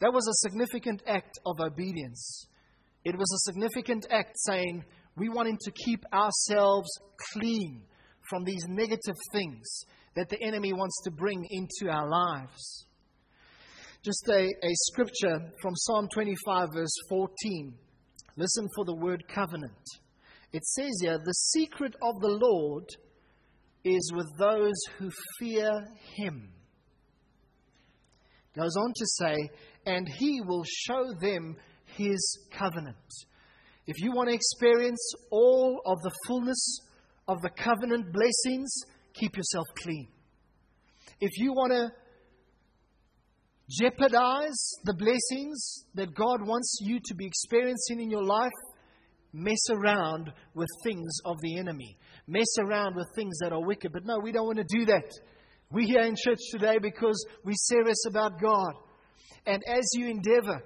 That 0.00 0.12
was 0.12 0.26
a 0.26 0.48
significant 0.48 1.02
act 1.06 1.38
of 1.46 1.60
obedience. 1.60 2.46
It 3.04 3.16
was 3.16 3.30
a 3.32 3.50
significant 3.50 4.06
act 4.10 4.32
saying, 4.36 4.84
we 5.16 5.28
want 5.28 5.48
Him 5.48 5.58
to 5.60 5.70
keep 5.70 6.04
ourselves 6.12 6.88
clean 7.32 7.82
from 8.28 8.44
these 8.44 8.64
negative 8.68 9.16
things 9.32 9.84
that 10.14 10.28
the 10.28 10.42
enemy 10.42 10.72
wants 10.72 11.00
to 11.04 11.10
bring 11.10 11.46
into 11.50 11.92
our 11.92 12.08
lives. 12.08 12.86
Just 14.02 14.28
a, 14.28 14.44
a 14.44 14.70
scripture 14.90 15.38
from 15.60 15.74
Psalm 15.76 16.08
25, 16.12 16.68
verse 16.74 16.94
14. 17.08 17.74
Listen 18.36 18.68
for 18.74 18.84
the 18.84 18.94
word 18.94 19.24
covenant. 19.28 19.72
It 20.52 20.64
says 20.64 20.90
here, 21.00 21.18
The 21.18 21.32
secret 21.32 21.94
of 22.02 22.20
the 22.20 22.38
Lord 22.40 22.84
is 23.84 24.12
with 24.14 24.26
those 24.38 24.80
who 24.98 25.10
fear 25.38 25.70
him. 26.16 26.48
Goes 28.54 28.76
on 28.76 28.92
to 28.94 29.06
say, 29.06 29.36
and 29.86 30.08
he 30.08 30.40
will 30.46 30.64
show 30.64 31.04
them 31.20 31.56
his 31.96 32.38
covenant. 32.50 32.96
If 33.86 34.00
you 34.00 34.12
want 34.12 34.28
to 34.28 34.34
experience 34.34 35.14
all 35.30 35.80
of 35.86 35.98
the 36.02 36.12
fullness 36.26 36.78
of 37.28 37.40
the 37.40 37.50
covenant 37.50 38.12
blessings, 38.12 38.72
keep 39.14 39.36
yourself 39.36 39.66
clean. 39.76 40.08
If 41.20 41.30
you 41.38 41.52
want 41.52 41.72
to 41.72 41.90
jeopardize 43.70 44.74
the 44.84 44.94
blessings 44.94 45.84
that 45.94 46.14
God 46.14 46.46
wants 46.46 46.78
you 46.82 46.98
to 47.04 47.14
be 47.14 47.26
experiencing 47.26 48.00
in 48.00 48.10
your 48.10 48.24
life, 48.24 48.50
mess 49.32 49.70
around 49.70 50.32
with 50.54 50.68
things 50.84 51.10
of 51.24 51.36
the 51.40 51.58
enemy. 51.58 51.96
Mess 52.26 52.58
around 52.60 52.96
with 52.96 53.06
things 53.14 53.38
that 53.40 53.52
are 53.52 53.64
wicked. 53.64 53.92
But 53.92 54.04
no, 54.04 54.18
we 54.18 54.32
don't 54.32 54.46
want 54.46 54.58
to 54.58 54.78
do 54.78 54.84
that. 54.86 55.10
We're 55.70 55.86
here 55.86 56.02
in 56.02 56.14
church 56.16 56.40
today 56.50 56.78
because 56.80 57.24
we're 57.44 57.54
serious 57.54 58.04
about 58.06 58.40
God. 58.40 58.74
And 59.46 59.62
as 59.66 59.88
you 59.94 60.06
endeavor 60.08 60.62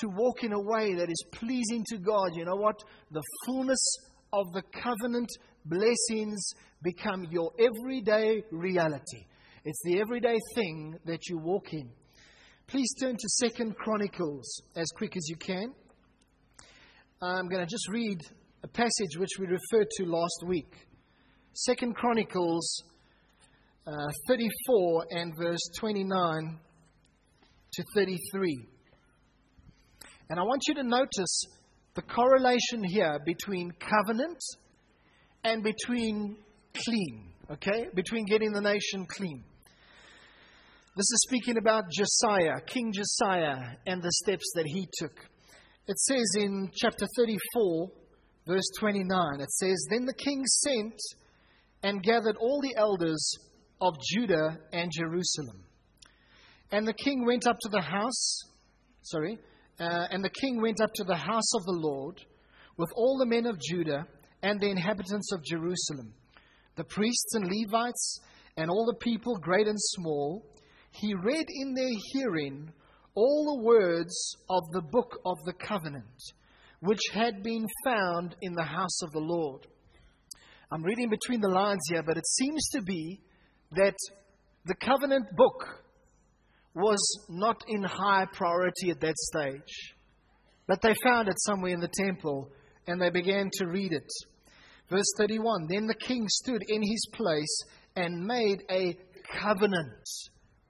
to 0.00 0.08
walk 0.08 0.42
in 0.42 0.52
a 0.52 0.60
way 0.60 0.94
that 0.94 1.10
is 1.10 1.24
pleasing 1.32 1.84
to 1.88 1.98
God, 1.98 2.34
you 2.34 2.44
know 2.44 2.56
what? 2.56 2.82
The 3.10 3.22
fullness 3.46 3.80
of 4.32 4.52
the 4.52 4.62
covenant 4.82 5.28
blessings 5.64 6.50
become 6.82 7.26
your 7.30 7.52
everyday 7.58 8.42
reality. 8.50 9.26
It's 9.64 9.80
the 9.84 10.00
everyday 10.00 10.36
thing 10.54 10.98
that 11.06 11.28
you 11.28 11.38
walk 11.38 11.72
in. 11.72 11.90
Please 12.68 12.92
turn 13.00 13.16
to 13.16 13.28
Second 13.40 13.76
Chronicles 13.78 14.60
as 14.76 14.86
quick 14.94 15.16
as 15.16 15.26
you 15.26 15.36
can. 15.36 15.72
I'm 17.22 17.48
going 17.48 17.64
to 17.64 17.66
just 17.66 17.88
read 17.88 18.20
a 18.62 18.68
passage 18.68 19.16
which 19.16 19.38
we 19.40 19.46
referred 19.46 19.88
to 19.96 20.04
last 20.04 20.44
week. 20.46 20.70
Second 21.54 21.96
Chronicles 21.96 22.82
uh, 23.86 23.92
34 24.28 25.06
and 25.08 25.32
verse 25.34 25.62
29 25.78 26.58
to 27.72 27.84
33. 27.94 28.58
And 30.28 30.38
I 30.38 30.42
want 30.42 30.60
you 30.68 30.74
to 30.74 30.82
notice 30.82 31.44
the 31.94 32.02
correlation 32.02 32.84
here 32.84 33.18
between 33.24 33.72
covenant 33.80 34.42
and 35.42 35.62
between 35.62 36.36
clean, 36.84 37.30
okay? 37.50 37.86
Between 37.94 38.26
getting 38.26 38.52
the 38.52 38.60
nation 38.60 39.06
clean. 39.06 39.42
This 40.98 41.12
is 41.12 41.26
speaking 41.28 41.58
about 41.58 41.92
Josiah, 41.92 42.60
King 42.66 42.92
Josiah, 42.92 43.76
and 43.86 44.02
the 44.02 44.10
steps 44.10 44.50
that 44.56 44.66
he 44.66 44.88
took. 44.98 45.12
It 45.86 45.96
says 45.96 46.34
in 46.36 46.72
chapter 46.74 47.06
34, 47.16 47.88
verse 48.48 48.68
29, 48.80 49.40
it 49.40 49.48
says, 49.52 49.86
Then 49.88 50.06
the 50.06 50.14
king 50.14 50.44
sent 50.44 50.98
and 51.84 52.02
gathered 52.02 52.36
all 52.40 52.60
the 52.60 52.74
elders 52.76 53.32
of 53.80 53.94
Judah 54.10 54.58
and 54.72 54.90
Jerusalem. 54.92 55.62
And 56.72 56.84
the 56.84 56.94
king 56.94 57.24
went 57.24 57.46
up 57.46 57.60
to 57.60 57.68
the 57.68 57.80
house, 57.80 58.40
sorry, 59.02 59.38
uh, 59.78 60.08
and 60.10 60.24
the 60.24 60.30
king 60.40 60.60
went 60.60 60.80
up 60.80 60.92
to 60.94 61.04
the 61.04 61.14
house 61.14 61.54
of 61.54 61.64
the 61.64 61.78
Lord 61.78 62.20
with 62.76 62.90
all 62.96 63.18
the 63.18 63.26
men 63.26 63.46
of 63.46 63.60
Judah 63.60 64.04
and 64.42 64.60
the 64.60 64.70
inhabitants 64.70 65.30
of 65.32 65.44
Jerusalem, 65.44 66.12
the 66.74 66.82
priests 66.82 67.36
and 67.36 67.48
Levites, 67.48 68.18
and 68.56 68.68
all 68.68 68.84
the 68.84 68.98
people, 68.98 69.36
great 69.36 69.68
and 69.68 69.78
small. 69.78 70.44
He 71.00 71.14
read 71.14 71.46
in 71.48 71.74
their 71.74 71.94
hearing 72.12 72.72
all 73.14 73.56
the 73.56 73.64
words 73.64 74.36
of 74.50 74.62
the 74.72 74.82
book 74.82 75.20
of 75.24 75.36
the 75.44 75.52
covenant, 75.52 76.04
which 76.80 77.00
had 77.12 77.42
been 77.42 77.66
found 77.84 78.34
in 78.42 78.52
the 78.54 78.64
house 78.64 79.02
of 79.02 79.12
the 79.12 79.20
Lord. 79.20 79.66
I'm 80.72 80.82
reading 80.82 81.08
between 81.08 81.40
the 81.40 81.48
lines 81.48 81.82
here, 81.88 82.02
but 82.02 82.18
it 82.18 82.26
seems 82.26 82.68
to 82.70 82.82
be 82.82 83.20
that 83.72 83.94
the 84.66 84.74
covenant 84.74 85.26
book 85.36 85.84
was 86.74 87.00
not 87.28 87.62
in 87.68 87.84
high 87.84 88.26
priority 88.32 88.90
at 88.90 89.00
that 89.00 89.16
stage. 89.16 89.94
But 90.66 90.82
they 90.82 90.94
found 91.02 91.28
it 91.28 91.36
somewhere 91.38 91.72
in 91.74 91.80
the 91.80 91.88
temple 91.88 92.50
and 92.86 93.00
they 93.00 93.10
began 93.10 93.50
to 93.54 93.66
read 93.66 93.92
it. 93.92 94.10
Verse 94.90 95.12
31 95.16 95.68
Then 95.68 95.86
the 95.86 95.94
king 95.94 96.26
stood 96.28 96.62
in 96.68 96.82
his 96.82 97.06
place 97.12 97.62
and 97.96 98.26
made 98.26 98.64
a 98.70 98.96
covenant. 99.40 100.08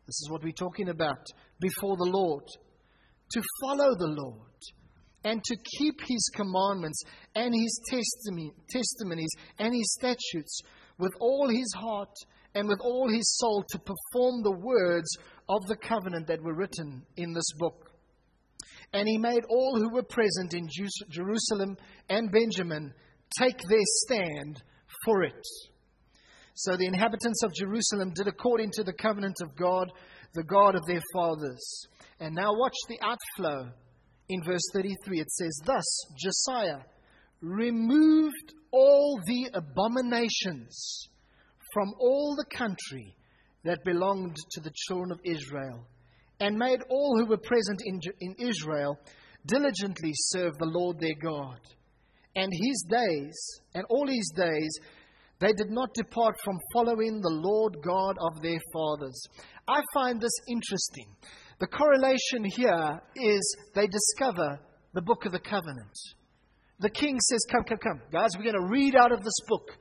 This 0.09 0.23
is 0.23 0.31
what 0.31 0.43
we're 0.43 0.53
talking 0.53 0.89
about 0.89 1.23
before 1.61 1.99
the 1.99 2.11
Lord. 2.11 2.45
To 3.33 3.43
follow 3.61 3.95
the 3.95 4.07
Lord 4.07 4.41
and 5.23 5.45
to 5.45 5.57
keep 5.79 6.01
his 6.01 6.31
commandments 6.35 7.03
and 7.35 7.55
his 7.55 7.79
testimonies 8.71 9.31
and 9.59 9.75
his 9.75 9.93
statutes 9.93 10.63
with 10.99 11.13
all 11.21 11.51
his 11.51 11.71
heart 11.77 12.15
and 12.55 12.67
with 12.67 12.79
all 12.81 13.11
his 13.11 13.37
soul 13.37 13.63
to 13.69 13.79
perform 13.79 14.43
the 14.43 14.59
words 14.59 15.15
of 15.51 15.67
the 15.67 15.77
covenant 15.77 16.27
that 16.29 16.43
were 16.43 16.55
written 16.55 17.05
in 17.19 17.35
this 17.35 17.53
book. 17.59 17.91
And 18.95 19.07
he 19.07 19.19
made 19.19 19.45
all 19.51 19.79
who 19.79 19.91
were 19.91 20.03
present 20.03 20.55
in 20.55 20.71
Jerusalem 21.11 21.77
and 22.09 22.33
Benjamin 22.33 22.95
take 23.39 23.59
their 23.69 23.85
stand 24.07 24.63
for 25.05 25.23
it. 25.23 25.47
So 26.61 26.77
the 26.77 26.87
inhabitants 26.87 27.45
of 27.45 27.55
Jerusalem 27.55 28.13
did 28.17 28.27
according 28.27 28.73
to 28.73 28.83
the 28.83 28.93
covenant 28.93 29.37
of 29.41 29.55
God, 29.55 29.93
the 30.35 30.43
God 30.43 30.75
of 30.75 30.85
their 30.87 31.03
fathers. 31.13 31.87
And 32.19 32.35
now 32.35 32.51
watch 32.51 32.75
the 32.89 32.99
outflow 33.01 33.71
in 34.29 34.43
verse 34.43 34.65
33. 34.75 35.21
It 35.21 35.31
says, 35.31 35.57
Thus 35.65 35.85
Josiah 36.19 36.81
removed 37.41 38.55
all 38.73 39.21
the 39.25 39.51
abominations 39.55 41.09
from 41.73 41.95
all 42.01 42.35
the 42.37 42.57
country 42.57 43.15
that 43.63 43.85
belonged 43.85 44.35
to 44.51 44.61
the 44.61 44.73
children 44.75 45.13
of 45.13 45.21
Israel, 45.25 45.87
and 46.41 46.59
made 46.59 46.81
all 46.91 47.21
who 47.21 47.27
were 47.27 47.39
present 47.39 47.81
in, 47.85 48.01
in 48.19 48.35
Israel 48.49 48.99
diligently 49.47 50.11
serve 50.13 50.59
the 50.59 50.67
Lord 50.67 50.99
their 50.99 51.15
God. 51.23 51.61
And 52.35 52.53
his 52.53 52.85
days, 52.91 53.61
and 53.77 53.85
all 53.89 54.09
his 54.09 54.33
days, 54.37 54.71
they 55.41 55.53
did 55.53 55.71
not 55.71 55.95
depart 55.95 56.37
from 56.45 56.59
following 56.73 57.21
the 57.21 57.31
Lord 57.31 57.79
God 57.83 58.17
of 58.21 58.43
their 58.43 58.59
fathers. 58.73 59.21
I 59.69 59.83
find 59.95 60.21
this 60.21 60.33
interesting. 60.49 61.07
The 61.61 61.67
correlation 61.67 62.45
here 62.45 63.01
is 63.17 63.57
they 63.75 63.87
discover 63.87 64.59
the 64.95 65.03
book 65.03 65.27
of 65.27 65.33
the 65.33 65.39
covenant. 65.39 65.97
the 66.81 66.91
king 66.91 67.19
says, 67.21 67.41
Come, 67.51 67.65
come, 67.65 67.79
come. 67.79 68.01
Guys, 68.13 68.31
we're 68.37 68.51
going 68.51 68.67
to 68.67 68.73
read 68.73 68.97
out 68.97 69.13
of 69.13 69.23
this 69.23 69.39
book. 69.49 69.77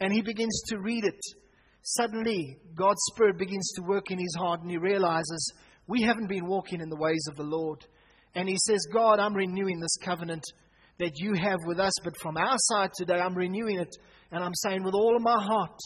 And 0.00 0.12
he 0.12 0.22
begins 0.22 0.62
to 0.68 0.78
read 0.78 1.04
it. 1.04 1.20
Suddenly, 1.82 2.56
God's 2.74 3.00
Spirit 3.12 3.38
begins 3.38 3.70
to 3.76 3.82
work 3.82 4.10
in 4.10 4.18
his 4.18 4.34
heart 4.36 4.60
and 4.60 4.70
he 4.70 4.76
realizes, 4.76 5.52
We 5.86 6.02
haven't 6.02 6.28
been 6.28 6.46
walking 6.46 6.80
in 6.80 6.88
the 6.88 6.96
ways 6.96 7.24
of 7.28 7.36
the 7.36 7.42
Lord. 7.42 7.86
And 8.34 8.48
he 8.48 8.56
says, 8.66 8.86
God, 8.92 9.18
I'm 9.18 9.34
renewing 9.34 9.80
this 9.80 9.96
covenant 10.04 10.44
that 11.00 11.18
you 11.18 11.34
have 11.34 11.58
with 11.66 11.80
us. 11.80 11.92
But 12.04 12.16
from 12.20 12.36
our 12.36 12.56
side 12.56 12.90
today, 12.96 13.18
I'm 13.18 13.34
renewing 13.34 13.78
it. 13.78 13.94
And 14.30 14.44
I'm 14.44 14.54
saying, 14.54 14.84
with 14.84 14.94
all 14.94 15.16
of 15.16 15.22
my 15.22 15.42
heart, 15.42 15.78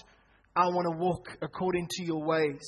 I 0.55 0.67
want 0.67 0.87
to 0.93 0.99
walk 0.99 1.29
according 1.41 1.89
to 1.91 2.05
your 2.05 2.23
ways. 2.23 2.61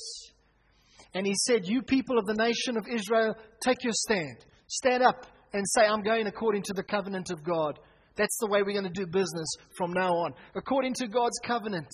And 1.13 1.25
he 1.25 1.33
said, 1.45 1.67
You 1.67 1.81
people 1.83 2.17
of 2.17 2.25
the 2.25 2.33
nation 2.33 2.77
of 2.77 2.85
Israel, 2.91 3.35
take 3.63 3.83
your 3.83 3.93
stand. 3.93 4.45
Stand 4.67 5.03
up 5.03 5.25
and 5.53 5.63
say, 5.67 5.85
I'm 5.85 6.01
going 6.01 6.27
according 6.27 6.63
to 6.63 6.73
the 6.73 6.83
covenant 6.83 7.29
of 7.31 7.43
God. 7.43 7.79
That's 8.15 8.37
the 8.39 8.47
way 8.47 8.63
we're 8.63 8.79
going 8.79 8.91
to 8.91 9.05
do 9.05 9.05
business 9.05 9.47
from 9.77 9.93
now 9.93 10.11
on, 10.11 10.33
according 10.55 10.95
to 10.95 11.07
God's 11.07 11.39
covenant. 11.45 11.87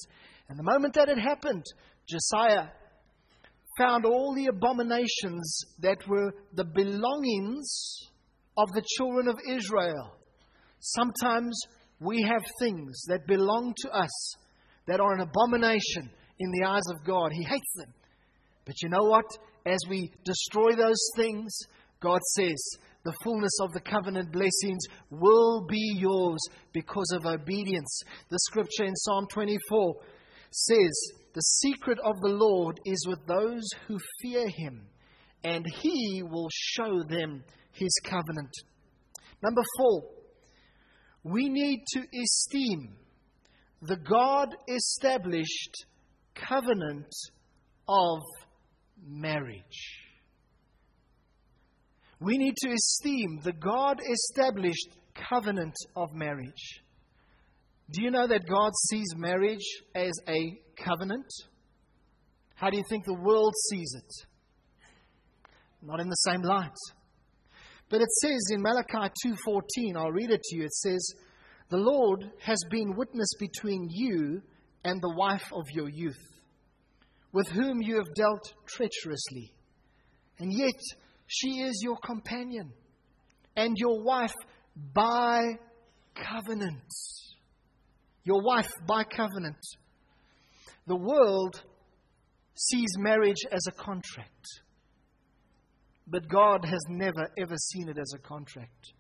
And 0.48 0.58
the 0.58 0.64
moment 0.64 0.94
that 0.94 1.10
had 1.10 1.20
happened, 1.20 1.66
Josiah 2.08 2.70
found 3.78 4.06
all 4.06 4.34
the 4.34 4.48
abominations 4.48 5.66
that 5.80 6.08
were 6.08 6.34
the 6.54 6.64
belongings 6.64 8.00
of 8.58 8.72
the 8.72 8.84
children 8.98 9.28
of 9.28 9.38
Israel. 9.50 10.16
Sometimes 10.84 11.58
we 12.02 12.22
have 12.24 12.44
things 12.60 13.02
that 13.08 13.26
belong 13.26 13.74
to 13.84 13.90
us 13.92 14.36
that 14.86 15.00
are 15.00 15.14
an 15.14 15.22
abomination 15.22 16.10
in 16.40 16.52
the 16.52 16.68
eyes 16.68 16.84
of 16.92 17.06
God. 17.06 17.32
He 17.32 17.44
hates 17.44 17.74
them. 17.76 17.94
But 18.66 18.76
you 18.82 18.90
know 18.90 19.04
what? 19.04 19.26
As 19.66 19.80
we 19.90 20.12
destroy 20.26 20.76
those 20.76 21.02
things, 21.16 21.58
God 22.02 22.20
says, 22.36 22.62
the 23.06 23.14
fullness 23.24 23.58
of 23.62 23.72
the 23.72 23.80
covenant 23.80 24.34
blessings 24.34 24.86
will 25.10 25.66
be 25.68 25.96
yours 26.00 26.40
because 26.74 27.12
of 27.16 27.26
obedience. 27.26 28.02
The 28.30 28.40
scripture 28.40 28.84
in 28.84 28.96
Psalm 28.96 29.28
24 29.32 29.96
says, 30.52 31.12
The 31.34 31.42
secret 31.42 32.00
of 32.04 32.20
the 32.20 32.30
Lord 32.30 32.80
is 32.86 33.06
with 33.08 33.26
those 33.26 33.64
who 33.88 33.98
fear 34.22 34.48
him, 34.50 34.88
and 35.46 35.66
he 35.82 36.24
will 36.24 36.50
show 36.52 37.04
them 37.04 37.44
his 37.72 37.94
covenant. 38.06 38.52
Number 39.42 39.64
four, 39.78 40.04
we 41.24 41.50
need 41.50 41.84
to 41.94 42.02
esteem 42.22 42.96
the 43.82 43.98
God 43.98 44.56
established 44.68 45.86
covenant 46.36 47.14
of 47.88 48.20
marriage. 49.06 50.00
We 52.20 52.38
need 52.38 52.56
to 52.58 52.72
esteem 52.72 53.42
the 53.44 53.52
God 53.52 54.00
established 54.10 54.90
covenant 55.30 55.76
of 55.96 56.14
marriage. 56.14 56.82
Do 57.92 58.02
you 58.02 58.12
know 58.12 58.28
that 58.28 58.48
God 58.48 58.72
sees 58.90 59.14
marriage 59.16 59.66
as 59.94 60.14
a 60.28 60.60
covenant? 60.78 61.28
How 62.56 62.70
do 62.70 62.78
you 62.78 62.84
think 62.90 63.06
the 63.06 63.14
world 63.14 63.54
sees 63.70 63.94
it? 63.98 64.28
Not 65.82 66.00
in 66.00 66.08
the 66.08 66.16
same 66.16 66.42
light. 66.42 66.72
But 67.94 68.02
it 68.02 68.12
says 68.22 68.50
in 68.50 68.64
Malachi 68.64 69.14
2:14, 69.24 69.96
I'll 69.96 70.12
read 70.12 70.32
it 70.32 70.42
to 70.42 70.56
you. 70.56 70.64
It 70.64 70.74
says, 70.74 71.14
"The 71.70 71.78
Lord 71.78 72.34
has 72.40 72.58
been 72.72 72.96
witness 72.96 73.30
between 73.40 73.88
you 73.88 74.42
and 74.84 75.00
the 75.00 75.14
wife 75.16 75.54
of 75.54 75.70
your 75.70 75.88
youth, 75.90 76.42
with 77.34 77.50
whom 77.50 77.84
you 77.84 77.98
have 77.98 78.12
dealt 78.16 78.56
treacherously. 78.66 79.54
And 80.40 80.52
yet 80.52 80.82
she 81.28 81.62
is 81.62 81.84
your 81.84 81.98
companion 81.98 82.74
and 83.56 83.78
your 83.78 84.02
wife 84.02 84.34
by 84.76 85.60
covenant. 86.16 86.92
Your 88.24 88.42
wife 88.42 88.72
by 88.88 89.04
covenant. 89.04 89.64
The 90.88 90.96
world 90.96 91.64
sees 92.56 92.98
marriage 92.98 93.46
as 93.52 93.68
a 93.68 93.72
contract. 93.72 94.63
But 96.14 96.30
God 96.30 96.64
has 96.64 96.80
never, 96.90 97.28
ever 97.40 97.56
seen 97.58 97.90
it 97.90 97.98
as 97.98 98.14
a 98.14 98.20
contract. 98.20 98.94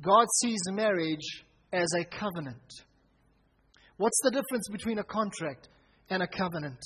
God 0.00 0.28
sees 0.40 0.60
marriage 0.70 1.44
as 1.72 1.88
a 1.98 2.04
covenant. 2.04 2.72
What's 3.96 4.20
the 4.22 4.30
difference 4.30 4.68
between 4.70 5.00
a 5.00 5.02
contract 5.02 5.70
and 6.08 6.22
a 6.22 6.28
covenant? 6.28 6.78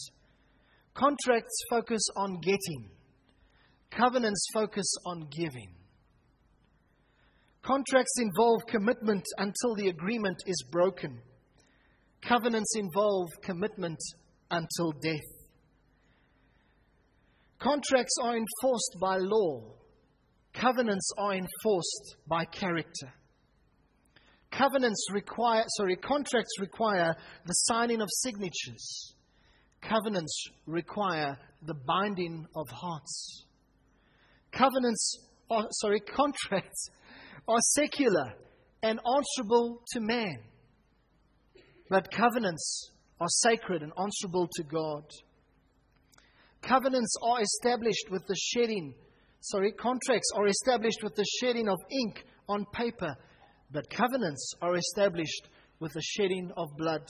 Contracts 0.94 1.58
focus 1.68 2.00
on 2.16 2.40
getting, 2.40 2.88
covenants 3.90 4.46
focus 4.54 4.90
on 5.04 5.28
giving. 5.36 5.74
Contracts 7.60 8.14
involve 8.18 8.62
commitment 8.66 9.24
until 9.36 9.74
the 9.76 9.88
agreement 9.88 10.38
is 10.46 10.64
broken. 10.70 11.20
Covenants 12.22 12.76
involve 12.76 13.28
commitment 13.42 13.98
until 14.50 14.92
death. 15.02 15.33
Contracts 17.58 18.14
are 18.22 18.36
enforced 18.36 18.96
by 19.00 19.16
law. 19.18 19.62
Covenants 20.52 21.10
are 21.18 21.32
enforced 21.34 22.16
by 22.26 22.44
character. 22.44 23.12
Covenants 24.50 25.06
require, 25.12 25.64
sorry, 25.76 25.96
contracts 25.96 26.60
require 26.60 27.16
the 27.44 27.52
signing 27.52 28.00
of 28.00 28.08
signatures. 28.10 29.14
Covenants 29.82 30.46
require 30.66 31.36
the 31.62 31.74
binding 31.74 32.46
of 32.54 32.68
hearts. 32.70 33.46
Covenants, 34.52 35.18
are, 35.50 35.66
sorry, 35.70 36.00
contracts 36.16 36.88
are 37.48 37.58
secular 37.60 38.34
and 38.82 39.00
answerable 39.00 39.82
to 39.92 40.00
man. 40.00 40.38
But 41.90 42.10
covenants 42.10 42.90
are 43.20 43.28
sacred 43.28 43.82
and 43.82 43.92
answerable 44.00 44.48
to 44.54 44.62
God. 44.62 45.04
Covenants 46.66 47.14
are 47.22 47.42
established 47.42 48.10
with 48.10 48.26
the 48.26 48.36
shedding, 48.36 48.94
sorry, 49.40 49.72
contracts 49.72 50.30
are 50.34 50.46
established 50.46 51.02
with 51.02 51.14
the 51.14 51.26
shedding 51.40 51.68
of 51.68 51.78
ink 51.90 52.24
on 52.48 52.64
paper, 52.72 53.14
but 53.70 53.90
covenants 53.90 54.54
are 54.62 54.74
established 54.76 55.48
with 55.80 55.92
the 55.92 56.02
shedding 56.02 56.50
of 56.56 56.68
blood. 56.78 57.02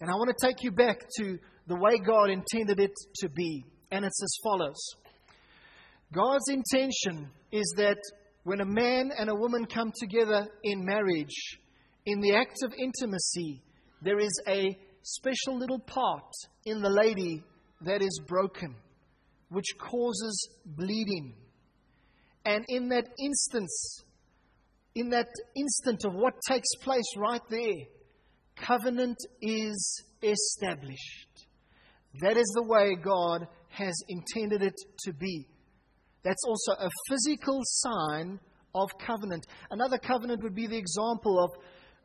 And 0.00 0.10
I 0.10 0.14
want 0.14 0.36
to 0.36 0.46
take 0.46 0.62
you 0.62 0.70
back 0.70 1.00
to 1.18 1.38
the 1.66 1.76
way 1.76 1.98
God 1.98 2.28
intended 2.28 2.78
it 2.78 2.92
to 3.20 3.28
be. 3.30 3.64
And 3.90 4.04
it's 4.04 4.22
as 4.22 4.36
follows 4.42 4.94
God's 6.12 6.48
intention 6.48 7.30
is 7.52 7.74
that 7.76 7.98
when 8.42 8.60
a 8.60 8.66
man 8.66 9.10
and 9.18 9.30
a 9.30 9.34
woman 9.34 9.64
come 9.64 9.92
together 9.98 10.46
in 10.62 10.84
marriage, 10.84 11.58
in 12.04 12.20
the 12.20 12.36
act 12.36 12.58
of 12.62 12.74
intimacy, 12.74 13.62
there 14.02 14.18
is 14.18 14.42
a 14.46 14.76
special 15.02 15.58
little 15.58 15.78
part 15.78 16.30
in 16.66 16.82
the 16.82 16.90
lady 16.90 17.42
that 17.84 18.02
is 18.02 18.20
broken, 18.26 18.74
which 19.48 19.76
causes 19.78 20.48
bleeding. 20.64 21.34
And 22.44 22.64
in 22.68 22.88
that 22.90 23.08
instance, 23.18 24.04
in 24.94 25.10
that 25.10 25.28
instant 25.56 26.04
of 26.04 26.14
what 26.14 26.34
takes 26.46 26.68
place 26.82 27.16
right 27.16 27.42
there, 27.50 27.86
covenant 28.56 29.16
is 29.40 30.04
established. 30.22 31.46
That 32.20 32.36
is 32.36 32.50
the 32.54 32.64
way 32.64 32.94
God 32.94 33.46
has 33.70 33.94
intended 34.08 34.62
it 34.62 34.76
to 35.04 35.12
be. 35.12 35.46
That's 36.22 36.44
also 36.46 36.72
a 36.72 36.90
physical 37.08 37.60
sign 37.64 38.38
of 38.74 38.88
covenant. 38.98 39.46
Another 39.70 39.98
covenant 39.98 40.42
would 40.42 40.54
be 40.54 40.66
the 40.66 40.78
example 40.78 41.42
of 41.42 41.50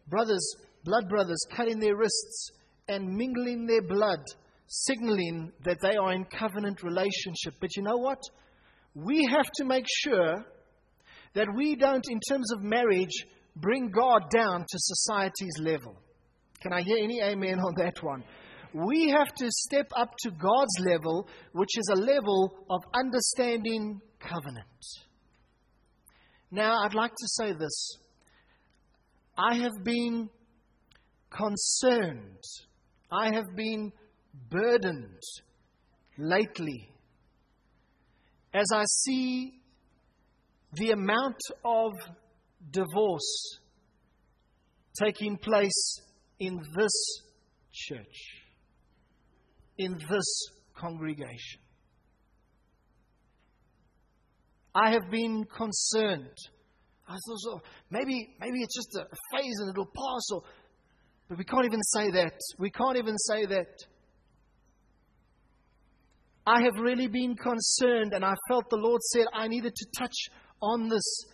brothers, 0.08 0.56
blood 0.84 1.08
brothers, 1.08 1.40
cutting 1.56 1.80
their 1.80 1.96
wrists 1.96 2.52
and 2.88 3.16
mingling 3.16 3.66
their 3.66 3.82
blood, 3.82 4.24
signaling 4.70 5.52
that 5.66 5.80
they 5.82 5.96
are 5.96 6.14
in 6.14 6.26
covenant 6.26 6.84
relationship. 6.84 7.56
But 7.60 7.76
you 7.76 7.84
know 7.84 7.98
what? 7.98 8.22
We 8.94 9.26
have 9.26 9.50
to 9.56 9.66
make 9.66 9.86
sure 9.88 10.46
that 11.34 11.48
we 11.56 11.76
don't, 11.76 12.06
in 12.10 12.20
terms 12.30 12.52
of 12.52 12.62
marriage, 12.62 13.26
bring 13.56 13.90
God 13.90 14.30
down 14.34 14.62
to 14.62 14.78
society's 14.78 15.58
level. 15.60 15.96
Can 16.62 16.74
I 16.74 16.82
hear 16.82 16.98
any 16.98 17.22
amen 17.22 17.60
on 17.60 17.74
that 17.78 18.02
one? 18.04 18.24
We 18.74 19.10
have 19.10 19.34
to 19.34 19.48
step 19.50 19.92
up 19.96 20.14
to 20.20 20.32
God's 20.32 20.80
level, 20.80 21.28
which 21.54 21.78
is 21.78 21.90
a 21.92 22.00
level 22.00 22.54
of 22.70 22.82
understanding 22.94 24.00
covenant. 24.20 24.66
Now, 26.52 26.84
I'd 26.84 26.94
like 26.94 27.12
to 27.12 27.28
say 27.28 27.54
this. 27.54 27.98
I 29.38 29.56
have 29.56 29.84
been 29.84 30.30
concerned, 31.30 32.44
I 33.12 33.34
have 33.34 33.56
been 33.56 33.92
burdened 34.50 35.22
lately 36.18 36.90
as 38.54 38.66
I 38.74 38.84
see 38.86 39.60
the 40.74 40.92
amount 40.92 41.38
of 41.64 41.94
divorce 42.72 43.60
taking 45.02 45.38
place 45.38 46.02
in 46.40 46.60
this 46.76 47.22
church, 47.72 48.44
in 49.78 49.98
this 50.10 50.48
congregation. 50.76 51.62
I 54.74 54.92
have 54.92 55.10
been 55.12 55.46
concerned. 55.46 56.38
I 57.08 57.14
thought, 57.14 57.56
oh, 57.56 57.62
maybe, 57.90 58.36
maybe 58.40 58.62
it's 58.62 58.76
just 58.76 58.96
a 58.96 59.06
phase 59.36 59.60
and 59.60 59.70
it'll 59.72 59.86
pass. 59.86 60.30
Or, 60.34 60.44
but 61.28 61.38
we 61.38 61.44
can't 61.44 61.66
even 61.66 61.82
say 61.82 62.12
that. 62.12 62.38
We 62.60 62.70
can't 62.70 62.98
even 62.98 63.18
say 63.18 63.46
that. 63.48 63.68
I 66.46 66.62
have 66.64 66.80
really 66.80 67.08
been 67.08 67.36
concerned, 67.36 68.14
and 68.14 68.26
I 68.26 68.34
felt 68.48 68.70
the 68.70 68.78
Lord 68.78 69.02
said 69.02 69.28
I 69.34 69.48
needed 69.48 69.76
to 69.76 69.86
touch 69.98 70.16
on 70.62 70.90
this 70.90 71.26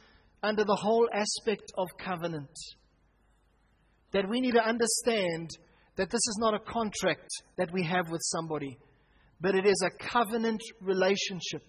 under 0.43 0.63
the 0.63 0.75
whole 0.75 1.07
aspect 1.13 1.71
of 1.77 1.87
covenant. 1.97 2.55
That 4.11 4.29
we 4.29 4.41
need 4.41 4.53
to 4.53 4.63
understand 4.63 5.49
that 5.95 6.09
this 6.09 6.15
is 6.27 6.37
not 6.39 6.53
a 6.53 6.59
contract 6.59 7.29
that 7.57 7.71
we 7.71 7.83
have 7.83 8.09
with 8.09 8.21
somebody, 8.23 8.77
but 9.41 9.55
it 9.55 9.65
is 9.65 9.81
a 9.83 10.03
covenant 10.03 10.61
relationship. 10.81 11.63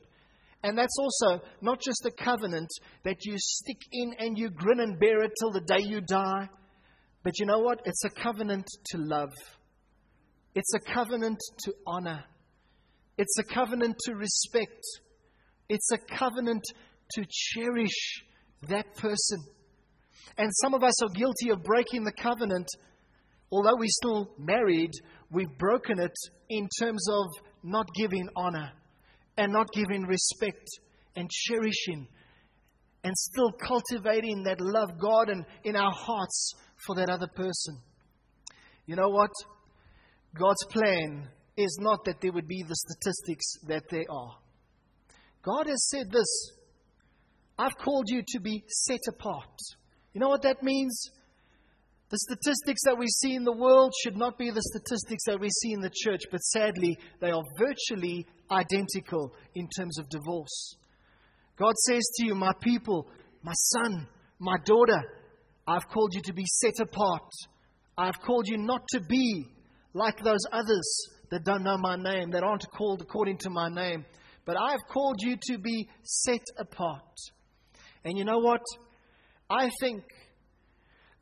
And 0.62 0.76
that's 0.76 0.96
also 0.98 1.44
not 1.60 1.80
just 1.80 2.04
a 2.06 2.10
covenant 2.10 2.68
that 3.04 3.24
you 3.24 3.34
stick 3.38 3.80
in 3.92 4.14
and 4.18 4.36
you 4.36 4.50
grin 4.50 4.80
and 4.80 4.98
bear 4.98 5.22
it 5.22 5.32
till 5.40 5.52
the 5.52 5.60
day 5.60 5.80
you 5.80 6.00
die. 6.00 6.48
But 7.22 7.38
you 7.38 7.46
know 7.46 7.60
what? 7.60 7.82
It's 7.84 8.04
a 8.04 8.10
covenant 8.10 8.66
to 8.86 8.98
love, 8.98 9.32
it's 10.54 10.74
a 10.74 10.80
covenant 10.80 11.38
to 11.64 11.74
honor, 11.86 12.24
it's 13.18 13.38
a 13.38 13.54
covenant 13.54 13.96
to 14.04 14.14
respect, 14.14 14.82
it's 15.68 15.90
a 15.92 15.98
covenant 15.98 16.62
to 17.12 17.24
cherish 17.28 18.24
that 18.68 18.94
person. 18.96 19.38
And 20.38 20.50
some 20.62 20.74
of 20.74 20.82
us 20.82 21.02
are 21.02 21.08
guilty 21.14 21.50
of 21.50 21.62
breaking 21.62 22.04
the 22.04 22.12
covenant. 22.12 22.68
Although 23.50 23.76
we're 23.78 23.86
still 23.88 24.34
married, 24.38 24.90
we've 25.30 25.56
broken 25.56 25.98
it 25.98 26.14
in 26.50 26.68
terms 26.80 27.08
of 27.08 27.26
not 27.62 27.86
giving 27.94 28.28
honor 28.36 28.72
and 29.38 29.52
not 29.52 29.72
giving 29.72 30.02
respect 30.02 30.66
and 31.14 31.30
cherishing 31.30 32.08
and 33.04 33.14
still 33.16 33.52
cultivating 33.52 34.42
that 34.42 34.60
love 34.60 34.98
God 35.00 35.28
and 35.28 35.44
in 35.64 35.76
our 35.76 35.92
hearts 35.92 36.54
for 36.84 36.96
that 36.96 37.08
other 37.08 37.28
person. 37.28 37.80
You 38.86 38.96
know 38.96 39.08
what? 39.08 39.30
God's 40.38 40.64
plan 40.70 41.28
is 41.56 41.78
not 41.80 42.04
that 42.04 42.20
there 42.20 42.32
would 42.32 42.48
be 42.48 42.62
the 42.62 42.76
statistics 42.76 43.44
that 43.66 43.84
there 43.90 44.04
are. 44.10 44.36
God 45.42 45.66
has 45.66 45.88
said 45.88 46.10
this 46.10 46.50
I've 47.58 47.76
called 47.78 48.08
you 48.08 48.22
to 48.28 48.40
be 48.40 48.64
set 48.68 49.00
apart. 49.08 49.58
You 50.12 50.20
know 50.20 50.28
what 50.28 50.42
that 50.42 50.62
means? 50.62 51.10
The 52.08 52.18
statistics 52.18 52.82
that 52.84 52.98
we 52.98 53.06
see 53.08 53.34
in 53.34 53.44
the 53.44 53.56
world 53.56 53.92
should 54.02 54.16
not 54.16 54.38
be 54.38 54.50
the 54.50 54.62
statistics 54.62 55.24
that 55.26 55.40
we 55.40 55.48
see 55.50 55.72
in 55.72 55.80
the 55.80 55.90
church, 56.04 56.20
but 56.30 56.38
sadly, 56.38 56.96
they 57.20 57.30
are 57.30 57.42
virtually 57.58 58.26
identical 58.50 59.34
in 59.54 59.68
terms 59.76 59.98
of 59.98 60.08
divorce. 60.08 60.76
God 61.58 61.74
says 61.86 62.04
to 62.16 62.26
you, 62.26 62.34
My 62.34 62.52
people, 62.60 63.08
my 63.42 63.54
son, 63.54 64.06
my 64.38 64.56
daughter, 64.64 65.02
I've 65.66 65.88
called 65.88 66.14
you 66.14 66.22
to 66.22 66.32
be 66.32 66.44
set 66.46 66.78
apart. 66.80 67.28
I've 67.98 68.20
called 68.20 68.46
you 68.46 68.58
not 68.58 68.86
to 68.90 69.00
be 69.00 69.46
like 69.94 70.22
those 70.22 70.44
others 70.52 71.08
that 71.30 71.44
don't 71.44 71.62
know 71.62 71.78
my 71.78 71.96
name, 71.96 72.30
that 72.30 72.42
aren't 72.42 72.66
called 72.70 73.02
according 73.02 73.38
to 73.38 73.50
my 73.50 73.68
name. 73.68 74.04
But 74.44 74.56
I 74.56 74.70
have 74.70 74.80
called 74.88 75.20
you 75.20 75.36
to 75.48 75.58
be 75.58 75.88
set 76.02 76.42
apart. 76.58 77.02
And 78.04 78.16
you 78.16 78.24
know 78.24 78.38
what? 78.38 78.62
I 79.50 79.70
think 79.80 80.04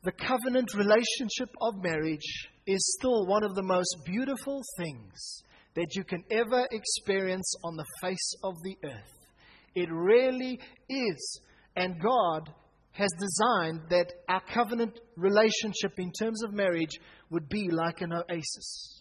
the 0.03 0.11
covenant 0.11 0.73
relationship 0.75 1.49
of 1.61 1.81
marriage 1.81 2.49
is 2.67 2.95
still 2.99 3.25
one 3.25 3.43
of 3.43 3.55
the 3.55 3.63
most 3.63 3.95
beautiful 4.05 4.61
things 4.77 5.43
that 5.75 5.95
you 5.95 6.03
can 6.03 6.23
ever 6.31 6.67
experience 6.71 7.53
on 7.63 7.75
the 7.75 7.85
face 8.01 8.33
of 8.43 8.53
the 8.63 8.77
earth. 8.85 9.27
It 9.75 9.89
really 9.91 10.59
is. 10.89 11.39
And 11.75 12.01
God 12.01 12.53
has 12.93 13.09
designed 13.19 13.81
that 13.89 14.13
our 14.29 14.41
covenant 14.53 14.99
relationship 15.17 15.93
in 15.97 16.11
terms 16.11 16.43
of 16.43 16.53
marriage 16.53 16.97
would 17.29 17.49
be 17.49 17.69
like 17.69 18.01
an 18.01 18.13
oasis. 18.13 18.94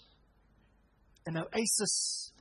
An 1.27 1.39
oasis 1.39 2.33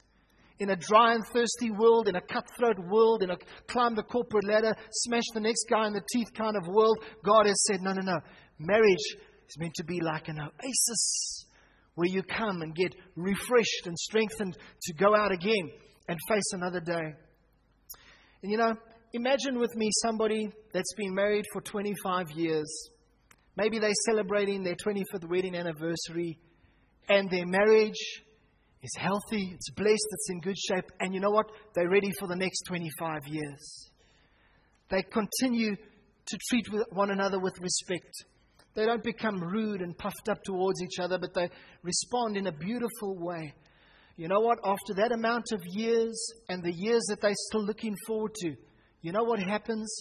in 0.60 0.70
a 0.70 0.76
dry 0.76 1.14
and 1.14 1.24
thirsty 1.34 1.72
world, 1.72 2.08
in 2.08 2.16
a 2.16 2.22
cutthroat 2.22 2.80
world, 2.88 3.24
in 3.24 3.32
a 3.32 3.38
climb 3.68 3.96
the 3.96 4.04
corporate 4.04 4.48
ladder, 4.48 4.76
smash 4.92 5.24
the 5.34 5.40
next 5.40 5.66
guy 5.70 5.88
in 5.88 5.94
the 5.94 6.02
teeth 6.14 6.34
kind 6.34 6.56
of 6.56 6.68
world, 6.68 6.98
God 7.24 7.46
has 7.46 7.62
said, 7.66 7.82
no, 7.82 7.94
no, 7.94 8.02
no. 8.02 8.20
Marriage 8.60 9.18
is 9.48 9.58
meant 9.58 9.74
to 9.76 9.84
be 9.84 10.00
like 10.00 10.28
an 10.28 10.40
oasis 10.40 11.46
where 11.96 12.10
you 12.10 12.24
come 12.24 12.62
and 12.62 12.76
get 12.76 12.96
refreshed 13.16 13.86
and 13.86 13.98
strengthened 13.98 14.58
to 14.82 14.94
go 14.94 15.16
out 15.16 15.32
again 15.32 15.70
and 16.08 16.18
face 16.28 16.54
another 16.54 16.80
day. 16.80 17.14
And 18.42 18.52
you 18.52 18.58
know, 18.58 18.74
imagine 19.14 19.60
with 19.60 19.76
me 19.76 19.90
somebody 20.02 20.50
that's 20.74 20.94
been 20.96 21.14
married 21.14 21.46
for 21.52 21.62
25 21.62 22.32
years. 22.32 22.90
Maybe 23.56 23.80
they're 23.80 23.92
celebrating 24.06 24.64
their 24.64 24.76
25th 24.76 25.30
wedding 25.30 25.56
anniversary, 25.56 26.40
and 27.10 27.30
their 27.30 27.46
marriage 27.46 28.24
is 28.84 28.96
healthy, 28.98 29.52
it's 29.54 29.70
blessed, 29.72 30.08
it's 30.12 30.30
in 30.30 30.42
good 30.42 30.58
shape, 30.58 30.92
and 31.00 31.14
you 31.14 31.22
know 31.22 31.32
what? 31.32 31.50
They're 31.74 31.90
ready 31.90 32.12
for 32.20 32.28
the 32.28 32.36
next 32.36 32.64
25 32.68 33.22
years. 33.28 33.90
They 34.90 35.02
continue 35.04 35.76
to 36.26 36.38
treat 36.50 36.68
one 36.92 37.10
another 37.10 37.40
with 37.40 37.58
respect. 37.62 38.12
They 38.76 38.86
don't 38.86 39.04
become 39.04 39.40
rude 39.40 39.82
and 39.82 39.98
puffed 39.98 40.28
up 40.30 40.44
towards 40.44 40.82
each 40.82 41.00
other, 41.00 41.18
but 41.18 41.34
they 41.34 41.50
respond 41.82 42.36
in 42.36 42.48
a 42.48 42.52
beautiful 42.52 43.18
way. 43.18 43.54
You 44.18 44.28
know 44.28 44.42
what? 44.42 44.60
After 44.66 44.94
that 44.96 45.12
amount 45.12 45.46
of 45.54 45.62
years 45.66 46.14
and 46.50 46.62
the 46.62 46.74
years 46.74 47.04
that 47.10 47.22
they're 47.22 47.34
still 47.50 47.66
looking 47.66 47.96
forward 48.06 48.34
to, 48.42 48.54
you 49.02 49.12
know 49.12 49.24
what 49.24 49.40
happens? 49.40 49.94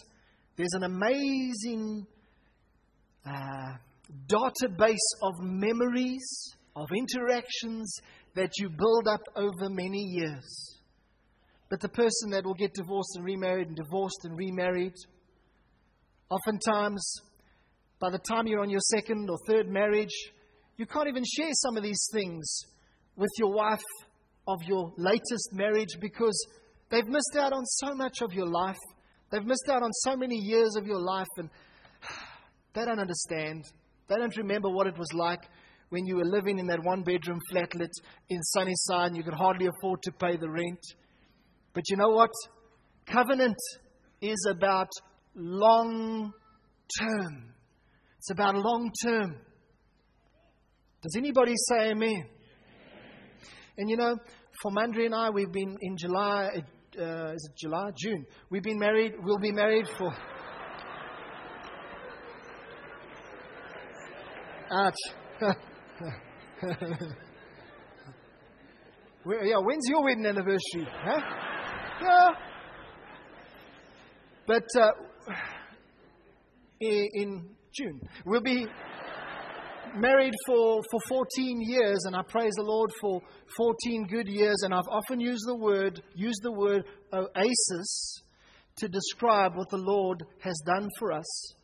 There's 0.56 0.74
an 0.74 0.84
amazing 0.84 2.06
uh, 3.24 3.76
database 4.26 4.96
of 5.22 5.32
memories, 5.40 6.54
of 6.76 6.88
interactions 6.94 8.00
that 8.34 8.50
you 8.58 8.68
build 8.70 9.08
up 9.08 9.22
over 9.36 9.68
many 9.68 10.02
years. 10.02 10.78
But 11.68 11.80
the 11.80 11.88
person 11.88 12.30
that 12.30 12.44
will 12.44 12.54
get 12.54 12.74
divorced 12.74 13.16
and 13.16 13.24
remarried 13.24 13.68
and 13.68 13.76
divorced 13.76 14.20
and 14.24 14.36
remarried, 14.36 14.94
oftentimes 16.30 17.02
by 18.00 18.10
the 18.10 18.18
time 18.18 18.46
you're 18.46 18.60
on 18.60 18.70
your 18.70 18.80
second 18.80 19.30
or 19.30 19.38
third 19.46 19.68
marriage, 19.68 20.12
you 20.76 20.86
can't 20.86 21.08
even 21.08 21.22
share 21.24 21.50
some 21.52 21.76
of 21.76 21.82
these 21.82 22.08
things 22.12 22.64
with 23.16 23.30
your 23.38 23.52
wife 23.52 23.84
of 24.48 24.62
your 24.64 24.92
latest 24.96 25.50
marriage 25.52 25.96
because 26.00 26.46
they've 26.90 27.06
missed 27.06 27.36
out 27.38 27.52
on 27.52 27.64
so 27.64 27.94
much 27.94 28.20
of 28.22 28.32
your 28.32 28.46
life. 28.46 28.78
They've 29.30 29.44
missed 29.44 29.68
out 29.70 29.82
on 29.82 29.92
so 29.92 30.16
many 30.16 30.36
years 30.36 30.74
of 30.76 30.86
your 30.86 31.00
life, 31.00 31.28
and 31.36 31.48
they 32.74 32.84
don't 32.84 32.98
understand. 32.98 33.64
They 34.08 34.16
don't 34.16 34.36
remember 34.36 34.68
what 34.68 34.86
it 34.86 34.98
was 34.98 35.12
like 35.14 35.48
when 35.92 36.06
you 36.06 36.16
were 36.16 36.24
living 36.24 36.58
in 36.58 36.66
that 36.66 36.82
one 36.82 37.02
bedroom 37.02 37.38
flatlet 37.52 37.90
in 38.30 38.42
Sunnyside 38.44 39.08
and 39.08 39.16
you 39.16 39.22
could 39.22 39.34
hardly 39.34 39.66
afford 39.66 40.00
to 40.02 40.10
pay 40.12 40.38
the 40.38 40.48
rent. 40.48 40.80
But 41.74 41.82
you 41.90 41.98
know 41.98 42.08
what? 42.08 42.30
Covenant 43.04 43.58
is 44.22 44.46
about 44.48 44.88
long 45.34 46.32
term. 46.98 47.52
It's 48.16 48.30
about 48.30 48.54
long 48.54 48.90
term. 49.04 49.36
Does 51.02 51.14
anybody 51.14 51.52
say 51.68 51.90
amen? 51.90 52.24
And 53.76 53.90
you 53.90 53.98
know, 53.98 54.16
for 54.62 54.70
Mandri 54.70 55.04
and 55.04 55.14
I, 55.14 55.28
we've 55.28 55.52
been 55.52 55.76
in 55.82 55.98
July, 55.98 56.62
uh, 56.98 57.32
is 57.34 57.50
it 57.50 57.56
July? 57.60 57.90
June. 58.02 58.24
We've 58.48 58.62
been 58.62 58.78
married, 58.78 59.12
we'll 59.22 59.36
be 59.36 59.52
married 59.52 59.88
for. 59.98 60.10
Ouch. 64.72 65.56
yeah, 69.44 69.58
when's 69.58 69.88
your 69.88 70.02
wedding 70.04 70.26
anniversary? 70.26 70.86
Huh? 70.86 71.20
Yeah. 72.00 72.30
But 74.46 74.66
uh, 74.80 74.90
in 76.80 77.48
June. 77.74 78.00
We'll 78.26 78.42
be 78.42 78.66
married 79.96 80.34
for, 80.46 80.82
for 80.90 81.00
14 81.08 81.60
years, 81.60 82.04
and 82.04 82.16
I 82.16 82.22
praise 82.22 82.52
the 82.56 82.64
Lord 82.64 82.90
for 83.00 83.20
14 83.56 84.06
good 84.08 84.28
years. 84.28 84.56
And 84.62 84.74
I've 84.74 84.88
often 84.90 85.20
used 85.20 85.46
the 85.46 85.56
word, 85.56 86.02
used 86.14 86.42
the 86.42 86.52
word 86.52 86.84
oasis 87.12 88.22
to 88.76 88.88
describe 88.88 89.56
what 89.56 89.68
the 89.70 89.78
Lord 89.78 90.24
has 90.40 90.60
done 90.66 90.88
for 90.98 91.12
us. 91.12 91.54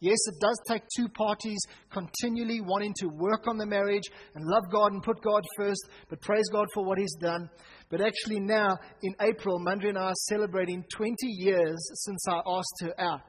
Yes, 0.00 0.16
it 0.28 0.40
does 0.40 0.58
take 0.66 0.82
two 0.96 1.08
parties 1.10 1.58
continually 1.92 2.62
wanting 2.62 2.94
to 3.00 3.08
work 3.08 3.46
on 3.46 3.58
the 3.58 3.66
marriage 3.66 4.04
and 4.34 4.46
love 4.46 4.64
God 4.72 4.92
and 4.92 5.02
put 5.02 5.22
God 5.22 5.44
first, 5.58 5.88
but 6.08 6.22
praise 6.22 6.48
God 6.50 6.66
for 6.72 6.84
what 6.84 6.98
He's 6.98 7.14
done. 7.20 7.50
But 7.90 8.00
actually, 8.00 8.40
now 8.40 8.78
in 9.02 9.14
April, 9.20 9.60
Mandri 9.60 9.90
and 9.90 9.98
I 9.98 10.04
are 10.04 10.14
celebrating 10.28 10.84
20 10.96 11.16
years 11.26 11.78
since 12.06 12.24
I 12.28 12.40
asked 12.46 12.82
her 12.82 12.98
out. 12.98 13.20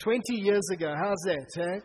20 0.00 0.22
years 0.34 0.68
ago. 0.72 0.92
How's 0.96 1.20
that, 1.24 1.46
eh? 1.60 1.80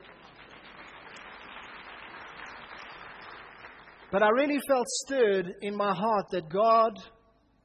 But 4.11 4.23
I 4.23 4.29
really 4.29 4.59
felt 4.67 4.87
stirred 4.87 5.53
in 5.61 5.75
my 5.75 5.93
heart 5.93 6.25
that 6.31 6.49
God 6.49 6.93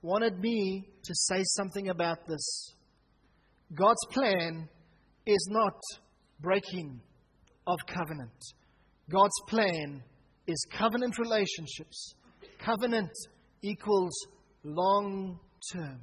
wanted 0.02 0.38
me 0.38 0.88
to 1.04 1.14
say 1.14 1.42
something 1.44 1.88
about 1.88 2.26
this. 2.26 2.74
God's 3.74 4.04
plan 4.10 4.68
is 5.26 5.48
not 5.50 5.74
breaking 6.40 7.00
of 7.66 7.78
covenant. 7.86 8.30
God's 9.10 9.40
plan 9.48 10.02
is 10.46 10.66
covenant 10.72 11.18
relationships. 11.18 12.14
Covenant 12.58 13.10
equals 13.62 14.12
long 14.64 15.38
term. 15.72 16.00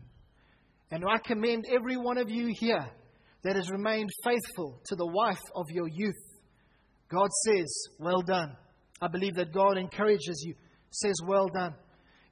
And 0.91 1.03
I 1.07 1.17
commend 1.17 1.65
every 1.71 1.97
one 1.97 2.17
of 2.17 2.29
you 2.29 2.53
here 2.59 2.85
that 3.43 3.55
has 3.55 3.69
remained 3.69 4.09
faithful 4.23 4.79
to 4.85 4.95
the 4.95 5.07
wife 5.07 5.41
of 5.55 5.65
your 5.69 5.87
youth. 5.87 6.15
God 7.09 7.29
says, 7.45 7.87
Well 7.99 8.21
done. 8.21 8.55
I 9.01 9.07
believe 9.07 9.35
that 9.35 9.53
God 9.53 9.77
encourages 9.77 10.43
you, 10.45 10.55
says, 10.91 11.15
Well 11.25 11.47
done. 11.47 11.75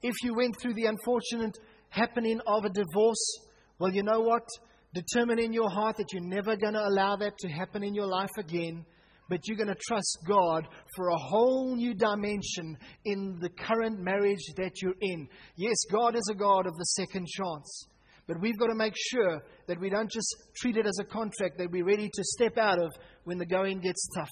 If 0.01 0.15
you 0.23 0.33
went 0.33 0.59
through 0.59 0.73
the 0.73 0.85
unfortunate 0.85 1.57
happening 1.89 2.41
of 2.47 2.65
a 2.65 2.69
divorce, 2.69 3.39
well, 3.79 3.93
you 3.93 4.03
know 4.03 4.21
what? 4.21 4.47
Determine 4.93 5.39
in 5.39 5.53
your 5.53 5.69
heart 5.69 5.97
that 5.97 6.13
you're 6.13 6.21
never 6.21 6.55
going 6.55 6.73
to 6.73 6.87
allow 6.87 7.15
that 7.15 7.37
to 7.39 7.47
happen 7.49 7.83
in 7.83 7.95
your 7.95 8.07
life 8.07 8.31
again 8.37 8.85
but 9.29 9.47
you're 9.47 9.57
going 9.57 9.67
to 9.67 9.87
trust 9.87 10.19
God 10.27 10.67
for 10.95 11.07
a 11.07 11.17
whole 11.17 11.75
new 11.75 11.93
dimension 11.93 12.77
in 13.05 13.39
the 13.41 13.49
current 13.49 13.99
marriage 13.99 14.45
that 14.57 14.81
you're 14.81 14.93
in. 15.01 15.27
Yes, 15.55 15.75
God 15.91 16.15
is 16.15 16.29
a 16.29 16.35
God 16.35 16.67
of 16.67 16.75
the 16.75 16.85
second 16.85 17.27
chance. 17.27 17.87
But 18.27 18.39
we've 18.41 18.57
got 18.57 18.67
to 18.67 18.75
make 18.75 18.93
sure 18.95 19.41
that 19.67 19.79
we 19.79 19.89
don't 19.89 20.11
just 20.11 20.35
treat 20.57 20.77
it 20.77 20.85
as 20.85 20.97
a 20.99 21.03
contract 21.03 21.57
that 21.57 21.71
we're 21.71 21.85
ready 21.85 22.09
to 22.13 22.23
step 22.23 22.57
out 22.57 22.81
of 22.81 22.93
when 23.23 23.37
the 23.37 23.45
going 23.45 23.79
gets 23.79 24.07
tough. 24.15 24.29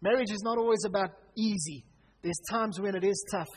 Marriage 0.00 0.30
is 0.30 0.42
not 0.42 0.58
always 0.58 0.84
about 0.86 1.10
easy, 1.36 1.84
there's 2.22 2.40
times 2.50 2.80
when 2.80 2.96
it 2.96 3.04
is 3.04 3.24
tough. 3.32 3.48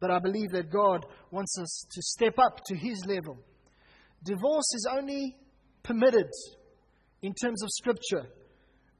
But 0.00 0.10
I 0.10 0.18
believe 0.18 0.50
that 0.52 0.70
God 0.70 1.04
wants 1.30 1.58
us 1.60 1.86
to 1.90 2.02
step 2.02 2.38
up 2.38 2.60
to 2.66 2.76
His 2.76 3.04
level. 3.06 3.36
Divorce 4.24 4.74
is 4.74 4.88
only 4.90 5.36
permitted 5.82 6.30
in 7.22 7.34
terms 7.34 7.62
of 7.62 7.68
Scripture 7.70 8.26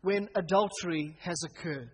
when 0.02 0.28
adultery 0.34 1.16
has 1.20 1.36
occurred. 1.44 1.90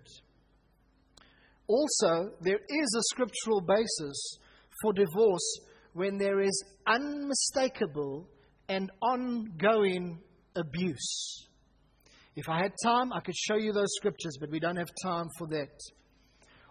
Also, 1.68 2.31
there 2.40 2.61
is 2.68 2.96
a 2.96 3.03
scriptural 3.11 3.61
basis 3.61 4.38
for 4.81 4.92
divorce 4.92 5.61
when 5.94 6.16
there 6.16 6.40
is 6.40 6.64
unmistakable 6.87 8.29
and 8.68 8.90
ongoing 9.03 10.20
abuse. 10.55 11.49
If 12.37 12.49
I 12.49 12.59
had 12.59 12.72
time, 12.85 13.12
I 13.12 13.20
could 13.20 13.35
show 13.35 13.57
you 13.57 13.72
those 13.72 13.94
scriptures, 13.96 14.37
but 14.38 14.51
we 14.51 14.61
don't 14.61 14.77
have 14.77 14.90
time 15.03 15.27
for 15.38 15.49
that. 15.49 15.72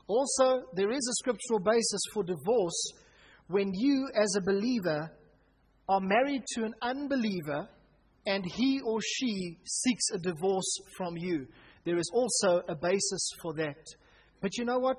Also, 0.07 0.61
there 0.75 0.91
is 0.91 1.07
a 1.09 1.15
scriptural 1.15 1.59
basis 1.59 2.01
for 2.13 2.23
divorce 2.23 2.93
when 3.47 3.71
you, 3.73 4.07
as 4.15 4.35
a 4.37 4.41
believer, 4.41 5.11
are 5.89 5.99
married 6.01 6.43
to 6.53 6.63
an 6.63 6.73
unbeliever 6.81 7.67
and 8.25 8.45
he 8.45 8.81
or 8.81 8.99
she 9.01 9.57
seeks 9.65 10.09
a 10.13 10.17
divorce 10.17 10.77
from 10.97 11.15
you. 11.17 11.47
There 11.85 11.97
is 11.97 12.09
also 12.13 12.61
a 12.67 12.75
basis 12.75 13.29
for 13.41 13.53
that. 13.55 13.77
But 14.41 14.57
you 14.57 14.65
know 14.65 14.79
what? 14.79 14.97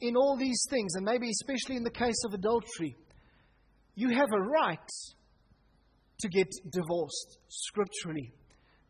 In 0.00 0.16
all 0.16 0.36
these 0.36 0.64
things, 0.70 0.94
and 0.94 1.04
maybe 1.04 1.28
especially 1.30 1.76
in 1.76 1.84
the 1.84 1.90
case 1.90 2.24
of 2.24 2.34
adultery, 2.34 2.96
you 3.94 4.08
have 4.08 4.32
a 4.32 4.40
right 4.40 4.78
to 6.20 6.28
get 6.28 6.48
divorced 6.72 7.38
scripturally. 7.48 8.32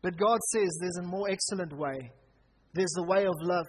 But 0.03 0.17
God 0.17 0.39
says 0.53 0.79
there's 0.81 0.99
a 1.01 1.09
more 1.09 1.29
excellent 1.31 1.73
way. 1.77 2.13
There's 2.75 2.93
the 2.97 3.07
way 3.07 3.27
of 3.27 3.35
love. 3.41 3.67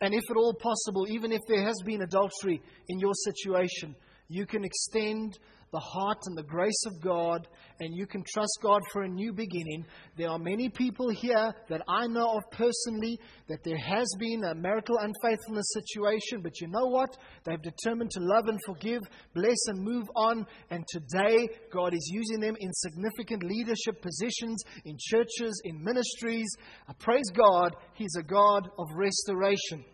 And 0.00 0.14
if 0.14 0.24
at 0.30 0.36
all 0.36 0.54
possible, 0.54 1.06
even 1.08 1.32
if 1.32 1.40
there 1.48 1.62
has 1.62 1.76
been 1.84 2.02
adultery 2.02 2.60
in 2.88 2.98
your 2.98 3.14
situation, 3.14 3.94
you 4.28 4.46
can 4.46 4.64
extend 4.64 5.38
the 5.72 5.78
heart 5.78 6.18
and 6.26 6.36
the 6.36 6.42
grace 6.42 6.82
of 6.86 7.00
God, 7.00 7.46
and 7.78 7.94
you 7.94 8.06
can 8.06 8.24
trust 8.26 8.58
God 8.62 8.80
for 8.92 9.02
a 9.02 9.08
new 9.08 9.32
beginning. 9.32 9.84
There 10.16 10.28
are 10.28 10.38
many 10.38 10.68
people 10.68 11.10
here 11.10 11.54
that 11.68 11.82
I 11.88 12.08
know 12.08 12.36
of 12.36 12.42
personally 12.50 13.20
that 13.48 13.62
there 13.62 13.78
has 13.78 14.08
been 14.18 14.42
a 14.44 14.54
marital 14.54 14.96
unfaithfulness 14.98 15.72
situation, 15.72 16.40
but 16.42 16.60
you 16.60 16.66
know 16.68 16.86
what? 16.86 17.16
They've 17.44 17.62
determined 17.62 18.10
to 18.12 18.20
love 18.20 18.48
and 18.48 18.58
forgive, 18.66 19.02
bless 19.34 19.58
and 19.68 19.84
move 19.84 20.06
on, 20.16 20.44
and 20.70 20.84
today 20.88 21.48
God 21.72 21.94
is 21.94 22.10
using 22.12 22.40
them 22.40 22.56
in 22.58 22.72
significant 22.72 23.44
leadership 23.44 24.02
positions 24.02 24.62
in 24.84 24.96
churches, 24.98 25.60
in 25.64 25.82
ministries. 25.84 26.48
I 26.88 26.94
praise 26.94 27.30
God, 27.32 27.76
He's 27.94 28.16
a 28.18 28.24
God 28.24 28.68
of 28.76 28.86
restoration. 28.96 29.84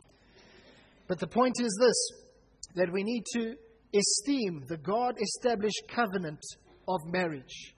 But 1.07 1.21
the 1.21 1.27
point 1.27 1.57
is 1.61 1.77
this 1.81 2.23
that 2.77 2.93
we 2.93 3.03
need 3.03 3.25
to 3.35 3.55
esteem 3.99 4.65
the 4.69 4.77
God 4.77 5.17
established 5.21 5.83
covenant 5.89 6.41
of 6.89 7.01
marriage. 7.07 7.75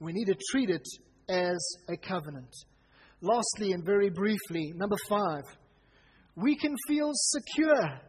We 0.00 0.12
need 0.12 0.26
to 0.26 0.36
treat 0.50 0.70
it 0.70 0.86
as 1.28 1.76
a 1.88 1.96
covenant. 1.96 2.52
Lastly, 3.20 3.72
and 3.72 3.84
very 3.84 4.10
briefly, 4.10 4.72
number 4.74 4.96
five, 5.08 5.44
we 6.34 6.56
can 6.56 6.74
feel 6.88 7.10
secure 7.12 8.00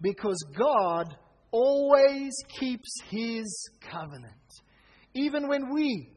because 0.00 0.44
God 0.56 1.16
always 1.52 2.32
keeps 2.58 2.90
his 3.08 3.70
covenant. 3.80 4.32
Even 5.14 5.48
when 5.48 5.72
we 5.72 6.12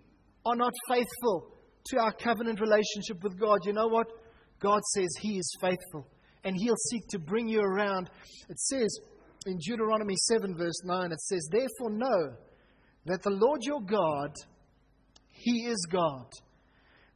are 0.45 0.55
not 0.55 0.73
faithful 0.87 1.51
to 1.87 1.99
our 1.99 2.13
covenant 2.13 2.59
relationship 2.59 3.21
with 3.21 3.39
God, 3.39 3.59
you 3.65 3.73
know 3.73 3.87
what? 3.87 4.07
God 4.59 4.81
says 4.93 5.09
he 5.21 5.37
is 5.37 5.57
faithful 5.61 6.07
and 6.43 6.55
he'll 6.57 6.75
seek 6.89 7.05
to 7.09 7.19
bring 7.19 7.47
you 7.47 7.59
around. 7.59 8.09
It 8.49 8.59
says, 8.59 8.97
in 9.45 9.57
Deuteronomy 9.57 10.15
7, 10.17 10.57
verse 10.57 10.81
9, 10.83 11.11
it 11.11 11.21
says, 11.21 11.47
Therefore 11.51 11.91
know 11.91 12.33
that 13.05 13.21
the 13.21 13.29
Lord 13.29 13.61
your 13.63 13.81
God, 13.81 14.33
He 15.29 15.67
is 15.67 15.87
God, 15.91 16.25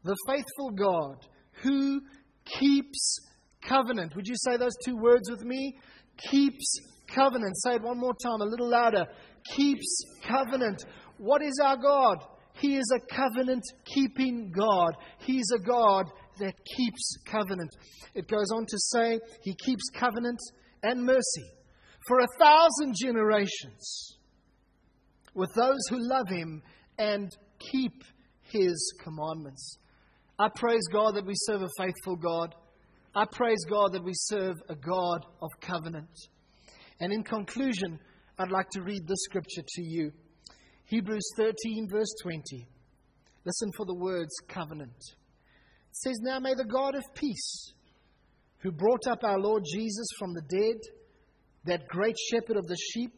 the 0.03 0.15
faithful 0.27 0.71
God, 0.71 1.25
who 1.63 2.01
keeps 2.45 3.19
covenant. 3.67 4.15
Would 4.15 4.27
you 4.27 4.35
say 4.37 4.57
those 4.57 4.77
two 4.85 4.95
words 4.95 5.29
with 5.29 5.43
me? 5.43 5.77
Keeps 6.29 6.79
covenant. 7.13 7.57
Say 7.57 7.75
it 7.75 7.81
one 7.81 7.97
more 7.97 8.13
time, 8.13 8.41
a 8.41 8.45
little 8.45 8.69
louder. 8.69 9.05
Keeps 9.55 10.03
covenant. 10.27 10.85
What 11.17 11.41
is 11.41 11.59
our 11.63 11.77
God? 11.77 12.17
He 12.53 12.77
is 12.77 12.93
a 12.95 13.15
covenant 13.15 13.63
keeping 13.85 14.51
God. 14.55 14.95
He's 15.19 15.49
a 15.55 15.59
God 15.59 16.05
that 16.39 16.53
keeps 16.77 17.17
covenant. 17.25 17.69
It 18.13 18.27
goes 18.27 18.51
on 18.51 18.65
to 18.65 18.77
say, 18.77 19.19
He 19.41 19.55
keeps 19.55 19.89
covenant 19.97 20.39
and 20.83 21.03
mercy 21.03 21.58
for 22.09 22.19
a 22.21 22.27
thousand 22.39 22.95
generations 22.99 24.17
with 25.35 25.53
those 25.55 25.79
who 25.91 25.97
love 25.99 26.27
him 26.27 26.63
and 26.97 27.29
keep 27.59 28.03
his 28.41 28.93
commandments. 29.03 29.77
I 30.39 30.49
praise 30.55 30.81
God 30.91 31.15
that 31.15 31.25
we 31.25 31.33
serve 31.35 31.61
a 31.61 31.69
faithful 31.77 32.15
God. 32.15 32.55
I 33.13 33.25
praise 33.31 33.63
God 33.69 33.93
that 33.93 34.03
we 34.03 34.13
serve 34.15 34.55
a 34.69 34.75
God 34.75 35.23
of 35.39 35.49
covenant. 35.61 36.09
And 36.99 37.13
in 37.13 37.23
conclusion, 37.23 37.99
I'd 38.39 38.51
like 38.51 38.69
to 38.71 38.81
read 38.81 39.07
this 39.07 39.23
scripture 39.25 39.63
to 39.67 39.81
you 39.83 40.11
Hebrews 40.85 41.29
13, 41.37 41.87
verse 41.91 42.11
20. 42.23 42.67
Listen 43.45 43.71
for 43.77 43.85
the 43.85 43.93
words 43.93 44.33
covenant. 44.47 44.97
It 44.97 45.95
says, 45.95 46.19
Now 46.21 46.39
may 46.39 46.55
the 46.55 46.65
God 46.65 46.95
of 46.95 47.03
peace, 47.13 47.73
who 48.61 48.71
brought 48.71 49.05
up 49.07 49.23
our 49.23 49.39
Lord 49.39 49.63
Jesus 49.71 50.07
from 50.17 50.33
the 50.33 50.41
dead, 50.49 50.98
that 51.65 51.87
great 51.87 52.15
shepherd 52.31 52.57
of 52.57 52.67
the 52.67 52.77
sheep, 52.77 53.13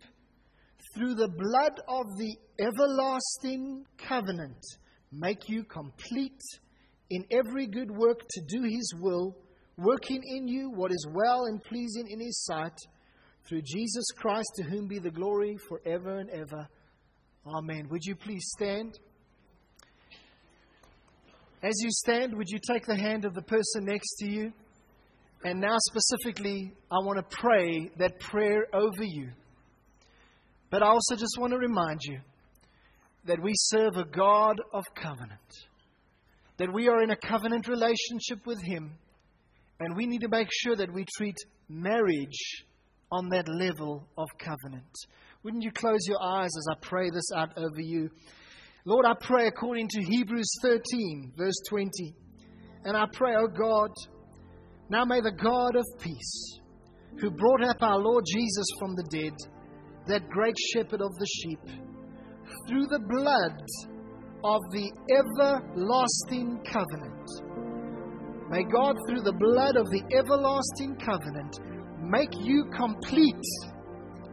through 0.95 1.15
the 1.15 1.29
blood 1.29 1.79
of 1.87 2.05
the 2.17 2.35
everlasting 2.59 3.85
covenant, 3.97 4.61
make 5.11 5.47
you 5.47 5.63
complete 5.63 6.41
in 7.09 7.25
every 7.31 7.67
good 7.67 7.91
work 7.91 8.19
to 8.29 8.41
do 8.47 8.63
his 8.63 8.93
will, 8.99 9.35
working 9.77 10.21
in 10.23 10.47
you 10.47 10.71
what 10.71 10.91
is 10.91 11.07
well 11.13 11.45
and 11.45 11.61
pleasing 11.63 12.07
in 12.09 12.19
his 12.19 12.43
sight, 12.45 12.77
through 13.47 13.61
Jesus 13.63 14.05
Christ, 14.17 14.49
to 14.57 14.63
whom 14.63 14.87
be 14.87 14.99
the 14.99 15.11
glory 15.11 15.57
forever 15.67 16.19
and 16.19 16.29
ever. 16.29 16.67
Amen. 17.45 17.87
Would 17.89 18.03
you 18.05 18.15
please 18.15 18.43
stand? 18.55 18.99
As 21.63 21.73
you 21.81 21.89
stand, 21.91 22.35
would 22.35 22.49
you 22.49 22.59
take 22.59 22.85
the 22.85 22.95
hand 22.95 23.25
of 23.25 23.33
the 23.33 23.41
person 23.41 23.85
next 23.85 24.15
to 24.19 24.31
you? 24.31 24.53
And 25.43 25.59
now, 25.59 25.77
specifically, 25.79 26.71
I 26.91 26.95
want 27.03 27.17
to 27.17 27.37
pray 27.37 27.89
that 27.97 28.19
prayer 28.19 28.67
over 28.73 29.03
you. 29.03 29.29
But 30.69 30.83
I 30.83 30.87
also 30.87 31.15
just 31.15 31.37
want 31.39 31.51
to 31.53 31.57
remind 31.57 31.99
you 32.03 32.19
that 33.25 33.41
we 33.41 33.51
serve 33.55 33.97
a 33.97 34.05
God 34.05 34.61
of 34.71 34.83
covenant, 34.95 35.39
that 36.57 36.71
we 36.71 36.87
are 36.87 37.01
in 37.01 37.11
a 37.11 37.15
covenant 37.15 37.67
relationship 37.67 38.45
with 38.45 38.61
Him, 38.61 38.91
and 39.79 39.95
we 39.95 40.05
need 40.05 40.21
to 40.21 40.29
make 40.29 40.49
sure 40.51 40.75
that 40.75 40.93
we 40.93 41.05
treat 41.17 41.35
marriage 41.67 42.65
on 43.11 43.29
that 43.29 43.47
level 43.47 44.07
of 44.17 44.27
covenant. 44.37 44.91
Wouldn't 45.43 45.63
you 45.63 45.71
close 45.71 46.07
your 46.07 46.21
eyes 46.21 46.51
as 46.55 46.67
I 46.71 46.75
pray 46.81 47.09
this 47.09 47.31
out 47.35 47.57
over 47.57 47.81
you? 47.81 48.09
Lord, 48.85 49.05
I 49.05 49.13
pray 49.19 49.47
according 49.47 49.87
to 49.89 50.03
Hebrews 50.03 50.51
13, 50.61 51.33
verse 51.35 51.55
20. 51.67 52.15
And 52.85 52.95
I 52.95 53.05
pray, 53.11 53.33
oh 53.37 53.47
God, 53.47 53.89
now 54.91 55.05
may 55.05 55.21
the 55.21 55.31
God 55.31 55.77
of 55.77 55.85
peace, 55.99 56.59
who 57.21 57.31
brought 57.31 57.63
up 57.63 57.77
our 57.81 57.97
Lord 57.97 58.25
Jesus 58.27 58.65
from 58.77 58.93
the 58.95 59.07
dead, 59.09 59.33
that 60.07 60.27
great 60.27 60.55
shepherd 60.73 61.01
of 61.01 61.15
the 61.15 61.27
sheep, 61.39 61.61
through 62.67 62.87
the 62.87 62.99
blood 62.99 63.55
of 64.43 64.59
the 64.71 64.91
everlasting 65.15 66.59
covenant, 66.65 67.51
May 68.51 68.65
God, 68.65 68.97
through 69.07 69.21
the 69.21 69.31
blood 69.31 69.77
of 69.77 69.87
the 69.91 70.03
everlasting 70.11 70.97
covenant, 70.99 71.55
make 72.03 72.35
you 72.41 72.65
complete 72.75 73.47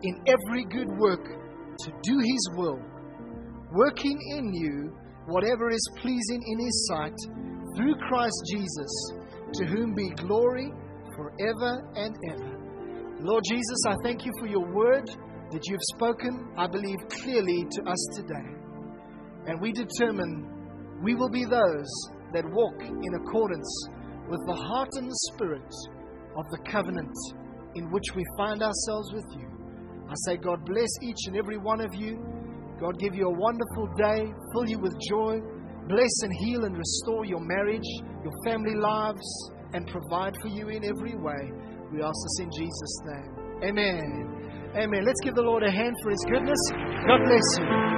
in 0.02 0.20
every 0.26 0.64
good 0.64 0.88
work 0.98 1.22
to 1.22 1.92
do 2.02 2.18
His 2.18 2.50
will, 2.56 2.82
working 3.70 4.18
in 4.34 4.52
you 4.52 4.92
whatever 5.26 5.70
is 5.70 5.88
pleasing 5.98 6.42
in 6.44 6.58
His 6.58 6.88
sight 6.88 7.14
through 7.76 7.94
Christ 8.08 8.42
Jesus, 8.50 9.12
to 9.54 9.66
whom 9.66 9.94
be 9.94 10.10
glory 10.10 10.72
forever 11.16 11.82
and 11.96 12.16
ever. 12.30 12.58
Lord 13.20 13.42
Jesus, 13.50 13.78
I 13.88 13.94
thank 14.02 14.24
you 14.24 14.32
for 14.38 14.46
your 14.46 14.66
word 14.72 15.08
that 15.50 15.62
you've 15.66 15.80
spoken, 15.94 16.52
I 16.56 16.66
believe, 16.66 16.98
clearly 17.08 17.66
to 17.70 17.90
us 17.90 18.08
today. 18.14 18.48
And 19.46 19.60
we 19.60 19.72
determine 19.72 20.46
we 21.02 21.14
will 21.14 21.30
be 21.30 21.44
those 21.44 21.90
that 22.32 22.44
walk 22.44 22.82
in 22.82 23.14
accordance 23.14 23.88
with 24.28 24.40
the 24.46 24.54
heart 24.54 24.90
and 24.94 25.08
the 25.08 25.18
spirit 25.32 25.72
of 26.36 26.44
the 26.50 26.58
covenant 26.70 27.16
in 27.74 27.90
which 27.90 28.04
we 28.14 28.24
find 28.36 28.62
ourselves 28.62 29.12
with 29.12 29.24
you. 29.36 29.48
I 30.08 30.14
say, 30.26 30.36
God 30.36 30.64
bless 30.64 30.88
each 31.02 31.26
and 31.26 31.36
every 31.36 31.58
one 31.58 31.80
of 31.80 31.94
you. 31.94 32.18
God 32.80 32.98
give 32.98 33.14
you 33.14 33.26
a 33.26 33.38
wonderful 33.38 33.88
day, 33.96 34.32
fill 34.52 34.68
you 34.68 34.78
with 34.78 34.94
joy, 35.08 35.40
bless 35.88 36.22
and 36.22 36.32
heal 36.40 36.64
and 36.64 36.76
restore 36.76 37.24
your 37.24 37.40
marriage, 37.40 37.88
your 38.22 38.32
family 38.44 38.74
lives, 38.74 39.50
and 39.72 39.86
provide 39.86 40.34
for 40.40 40.48
you 40.48 40.68
in 40.68 40.84
every 40.84 41.16
way. 41.16 41.52
We 41.92 42.02
ask 42.02 42.14
this 42.14 42.38
in 42.40 42.50
Jesus' 42.52 43.00
name. 43.06 43.38
Amen. 43.64 44.72
Amen. 44.76 45.04
Let's 45.04 45.20
give 45.22 45.34
the 45.34 45.42
Lord 45.42 45.62
a 45.62 45.70
hand 45.70 45.96
for 46.02 46.10
his 46.10 46.24
goodness. 46.28 46.60
God 47.06 47.20
bless 47.24 47.58
you. 47.58 47.97